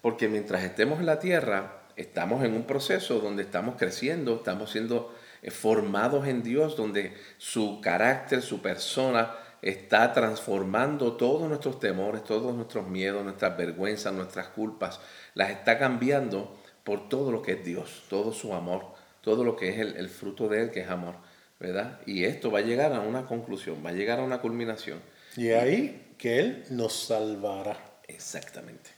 porque 0.00 0.28
mientras 0.28 0.64
estemos 0.64 1.00
en 1.00 1.06
la 1.06 1.18
tierra, 1.18 1.82
estamos 1.96 2.44
en 2.44 2.54
un 2.54 2.64
proceso 2.64 3.20
donde 3.20 3.42
estamos 3.42 3.76
creciendo, 3.76 4.36
estamos 4.36 4.70
siendo 4.70 5.14
eh, 5.42 5.50
formados 5.50 6.26
en 6.26 6.42
Dios, 6.42 6.76
donde 6.76 7.14
su 7.38 7.80
carácter, 7.80 8.42
su 8.42 8.62
persona 8.62 9.34
está 9.60 10.12
transformando 10.12 11.12
todos 11.12 11.48
nuestros 11.48 11.78
temores, 11.78 12.24
todos 12.24 12.54
nuestros 12.54 12.88
miedos, 12.88 13.22
nuestras 13.22 13.56
vergüenzas, 13.56 14.12
nuestras 14.12 14.48
culpas, 14.48 15.00
las 15.34 15.50
está 15.50 15.78
cambiando 15.78 16.56
por 16.82 17.08
todo 17.08 17.30
lo 17.30 17.42
que 17.42 17.52
es 17.52 17.64
Dios, 17.64 18.04
todo 18.08 18.32
su 18.32 18.54
amor, 18.54 18.86
todo 19.20 19.44
lo 19.44 19.54
que 19.54 19.68
es 19.68 19.78
el, 19.78 19.96
el 19.96 20.08
fruto 20.08 20.48
de 20.48 20.62
Él, 20.62 20.70
que 20.72 20.80
es 20.80 20.90
amor. 20.90 21.14
¿Verdad? 21.62 22.00
Y 22.06 22.24
esto 22.24 22.50
va 22.50 22.58
a 22.58 22.62
llegar 22.62 22.92
a 22.92 23.00
una 23.00 23.24
conclusión, 23.24 23.84
va 23.86 23.90
a 23.90 23.92
llegar 23.92 24.18
a 24.18 24.24
una 24.24 24.40
culminación. 24.40 24.98
Y 25.36 25.50
ahí 25.50 26.14
que 26.18 26.40
Él 26.40 26.64
nos 26.70 26.92
salvará. 27.06 27.76
Exactamente. 28.08 28.90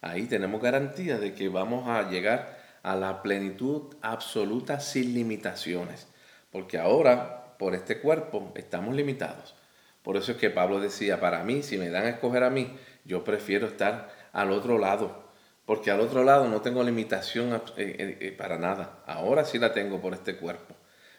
Ahí 0.00 0.26
tenemos 0.26 0.62
garantía 0.62 1.18
de 1.18 1.34
que 1.34 1.48
vamos 1.48 1.88
a 1.88 2.08
llegar 2.08 2.62
a 2.84 2.94
la 2.94 3.22
plenitud 3.22 3.96
absoluta 4.02 4.78
sin 4.78 5.14
limitaciones. 5.14 6.06
Porque 6.52 6.78
ahora, 6.78 7.56
por 7.58 7.74
este 7.74 7.98
cuerpo, 7.98 8.52
estamos 8.54 8.94
limitados. 8.94 9.56
Por 10.04 10.16
eso 10.16 10.30
es 10.32 10.38
que 10.38 10.50
Pablo 10.50 10.78
decía, 10.78 11.18
para 11.18 11.42
mí, 11.42 11.64
si 11.64 11.76
me 11.76 11.90
dan 11.90 12.04
a 12.04 12.10
escoger 12.10 12.44
a 12.44 12.50
mí, 12.50 12.72
yo 13.04 13.24
prefiero 13.24 13.66
estar 13.66 14.12
al 14.32 14.52
otro 14.52 14.78
lado. 14.78 15.24
Porque 15.66 15.90
al 15.90 15.98
otro 15.98 16.22
lado 16.22 16.46
no 16.46 16.60
tengo 16.60 16.84
limitación 16.84 17.52
eh, 17.52 17.60
eh, 17.76 18.18
eh, 18.20 18.32
para 18.32 18.58
nada. 18.58 19.02
Ahora 19.06 19.44
sí 19.44 19.58
la 19.58 19.72
tengo 19.72 20.00
por 20.00 20.14
este 20.14 20.36
cuerpo. 20.36 20.76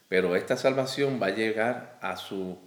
Pero 0.09 0.35
esta 0.35 0.57
salvación 0.57 1.19
va 1.21 1.27
a 1.27 1.35
llegar 1.35 1.97
a 2.01 2.17
su, 2.17 2.57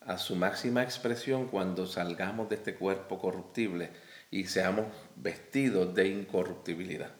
a 0.00 0.18
su 0.18 0.36
máxima 0.36 0.82
expresión 0.82 1.48
cuando 1.48 1.86
salgamos 1.86 2.48
de 2.48 2.56
este 2.56 2.74
cuerpo 2.74 3.18
corruptible 3.18 3.90
y 4.30 4.44
seamos 4.46 4.86
vestidos 5.16 5.94
de 5.94 6.08
incorruptibilidad. 6.08 7.12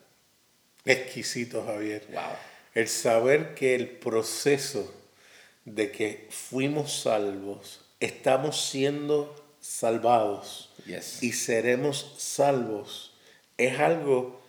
Exquisito, 0.84 1.64
Javier. 1.64 2.06
El 2.74 2.88
saber 2.88 3.54
que 3.54 3.74
el 3.74 3.88
proceso 3.88 4.92
de 5.64 5.90
que 5.90 6.28
fuimos 6.30 7.02
salvos, 7.02 7.84
estamos 8.00 8.70
siendo 8.70 9.34
salvados 9.60 10.72
y 11.20 11.32
seremos 11.32 12.14
salvos, 12.16 13.14
es 13.58 13.78
algo 13.78 14.40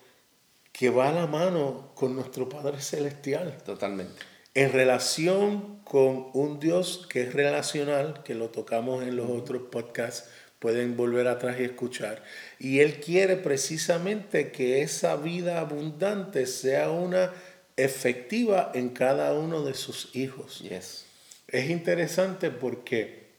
que 0.71 0.89
va 0.89 1.09
a 1.09 1.11
la 1.11 1.27
mano 1.27 1.91
con 1.95 2.15
nuestro 2.15 2.47
Padre 2.47 2.79
Celestial. 2.79 3.57
Totalmente 3.65 4.38
en 4.59 4.73
relación 4.73 5.79
con 5.85 6.31
un 6.33 6.59
Dios 6.59 7.07
que 7.09 7.21
es 7.21 7.33
relacional, 7.33 8.23
que 8.23 8.35
lo 8.35 8.49
tocamos 8.49 9.03
en 9.03 9.15
los 9.15 9.29
otros 9.29 9.61
podcasts, 9.71 10.29
pueden 10.59 10.97
volver 10.97 11.29
atrás 11.29 11.55
y 11.61 11.63
escuchar. 11.63 12.21
Y 12.59 12.79
Él 12.81 12.99
quiere 12.99 13.37
precisamente 13.37 14.51
que 14.51 14.81
esa 14.81 15.15
vida 15.15 15.61
abundante 15.61 16.45
sea 16.45 16.89
una 16.89 17.31
efectiva 17.77 18.73
en 18.73 18.89
cada 18.89 19.33
uno 19.33 19.63
de 19.63 19.75
sus 19.75 20.13
hijos. 20.13 20.59
Yes. 20.59 21.05
Es 21.47 21.69
interesante 21.69 22.51
porque 22.51 23.29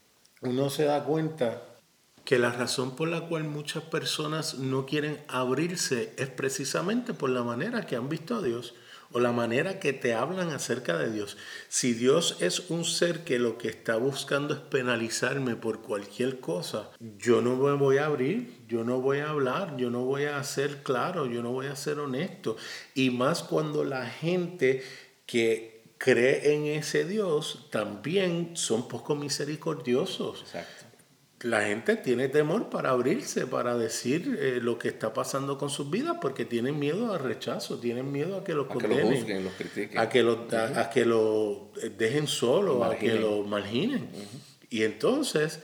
uno 0.40 0.70
se 0.70 0.84
da 0.84 1.04
cuenta 1.04 1.62
que 2.24 2.38
la 2.38 2.50
razón 2.50 2.96
por 2.96 3.08
la 3.08 3.28
cual 3.28 3.44
muchas 3.44 3.82
personas 3.82 4.54
no 4.54 4.86
quieren 4.86 5.18
abrirse 5.28 6.14
es 6.16 6.30
precisamente 6.30 7.12
por 7.12 7.28
la 7.28 7.42
manera 7.42 7.84
que 7.84 7.96
han 7.96 8.08
visto 8.08 8.36
a 8.36 8.42
Dios 8.42 8.72
o 9.12 9.20
la 9.20 9.32
manera 9.32 9.80
que 9.80 9.92
te 9.92 10.14
hablan 10.14 10.50
acerca 10.50 10.96
de 10.98 11.10
Dios. 11.10 11.36
Si 11.68 11.92
Dios 11.94 12.36
es 12.40 12.70
un 12.70 12.84
ser 12.84 13.24
que 13.24 13.38
lo 13.38 13.58
que 13.58 13.68
está 13.68 13.96
buscando 13.96 14.54
es 14.54 14.60
penalizarme 14.60 15.56
por 15.56 15.82
cualquier 15.82 16.40
cosa, 16.40 16.90
yo 17.18 17.42
no 17.42 17.56
me 17.56 17.72
voy 17.72 17.98
a 17.98 18.06
abrir, 18.06 18.60
yo 18.68 18.84
no 18.84 19.00
voy 19.00 19.18
a 19.18 19.30
hablar, 19.30 19.76
yo 19.76 19.90
no 19.90 20.04
voy 20.04 20.24
a 20.24 20.42
ser 20.44 20.82
claro, 20.82 21.26
yo 21.26 21.42
no 21.42 21.52
voy 21.52 21.66
a 21.66 21.76
ser 21.76 21.98
honesto. 21.98 22.56
Y 22.94 23.10
más 23.10 23.42
cuando 23.42 23.84
la 23.84 24.06
gente 24.06 24.82
que 25.26 25.82
cree 25.98 26.54
en 26.54 26.66
ese 26.66 27.04
Dios 27.04 27.68
también 27.70 28.52
son 28.54 28.88
poco 28.88 29.14
misericordiosos. 29.14 30.40
Exacto 30.40 30.79
la 31.42 31.62
gente 31.62 31.96
tiene 31.96 32.28
temor 32.28 32.68
para 32.68 32.90
abrirse, 32.90 33.46
para 33.46 33.76
decir 33.76 34.38
eh, 34.38 34.58
lo 34.60 34.78
que 34.78 34.88
está 34.88 35.14
pasando 35.14 35.56
con 35.56 35.70
sus 35.70 35.90
vidas, 35.90 36.18
porque 36.20 36.44
tienen 36.44 36.78
miedo 36.78 37.12
al 37.12 37.20
rechazo, 37.20 37.78
tienen 37.78 38.12
miedo 38.12 38.36
a 38.36 38.44
que 38.44 38.52
los 38.52 38.66
condenen, 38.66 39.24
que 39.24 39.40
los 39.40 39.52
critiquen. 39.54 39.98
a 39.98 40.08
que 40.08 40.22
lo, 40.22 40.46
a, 40.52 40.90
que 40.90 41.04
lo 41.06 41.72
dejen 41.96 42.26
solo, 42.26 42.84
a 42.84 42.96
que 42.96 43.14
lo 43.14 43.42
marginen. 43.42 44.08
Y 44.68 44.82
entonces 44.82 45.60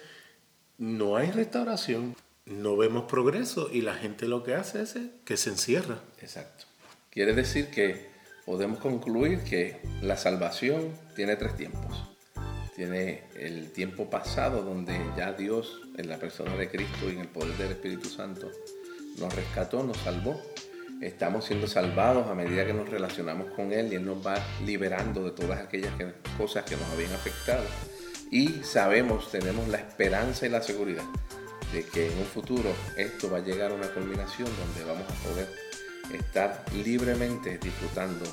no 0.78 1.16
hay 1.16 1.30
restauración, 1.30 2.16
no 2.46 2.76
vemos 2.76 3.04
progreso 3.04 3.68
y 3.70 3.82
la 3.82 3.94
gente 3.94 4.28
lo 4.28 4.44
que 4.44 4.54
hace 4.54 4.82
es 4.82 4.96
que 5.24 5.36
se 5.36 5.50
encierra. 5.50 6.00
Exacto. 6.22 6.64
Quiere 7.10 7.34
decir 7.34 7.68
que 7.70 8.06
podemos 8.46 8.78
concluir 8.78 9.40
que 9.40 9.80
la 10.00 10.16
salvación 10.16 10.92
tiene 11.14 11.36
tres 11.36 11.54
tiempos 11.56 12.15
tiene 12.76 13.22
el 13.34 13.72
tiempo 13.72 14.10
pasado 14.10 14.62
donde 14.62 15.00
ya 15.16 15.32
Dios 15.32 15.80
en 15.96 16.10
la 16.10 16.18
persona 16.18 16.54
de 16.56 16.68
Cristo 16.68 17.08
y 17.08 17.14
en 17.14 17.20
el 17.20 17.28
poder 17.28 17.56
del 17.56 17.72
Espíritu 17.72 18.10
Santo 18.10 18.50
nos 19.18 19.34
rescató, 19.34 19.82
nos 19.82 19.96
salvó. 19.96 20.38
Estamos 21.00 21.46
siendo 21.46 21.66
salvados 21.66 22.28
a 22.28 22.34
medida 22.34 22.66
que 22.66 22.74
nos 22.74 22.88
relacionamos 22.88 23.50
con 23.52 23.72
Él 23.72 23.92
y 23.92 23.96
Él 23.96 24.04
nos 24.04 24.24
va 24.24 24.36
liberando 24.64 25.24
de 25.24 25.30
todas 25.30 25.60
aquellas 25.60 25.92
cosas 26.36 26.64
que 26.64 26.76
nos 26.76 26.84
habían 26.90 27.12
afectado. 27.12 27.64
Y 28.30 28.48
sabemos, 28.62 29.30
tenemos 29.30 29.68
la 29.68 29.78
esperanza 29.78 30.46
y 30.46 30.50
la 30.50 30.62
seguridad 30.62 31.04
de 31.72 31.82
que 31.82 32.12
en 32.12 32.18
un 32.18 32.24
futuro 32.26 32.70
esto 32.96 33.30
va 33.30 33.38
a 33.38 33.42
llegar 33.42 33.70
a 33.70 33.74
una 33.74 33.88
culminación 33.88 34.48
donde 34.58 34.84
vamos 34.84 35.10
a 35.10 35.28
poder 35.28 35.48
estar 36.12 36.64
libremente 36.74 37.58
disfrutando 37.58 38.24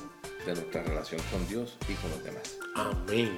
de 0.46 0.54
nuestra 0.54 0.84
relación 0.84 1.22
con 1.32 1.48
Dios 1.48 1.78
y 1.88 1.94
con 1.94 2.12
los 2.12 2.24
demás. 2.24 2.58
Amén. 2.76 3.38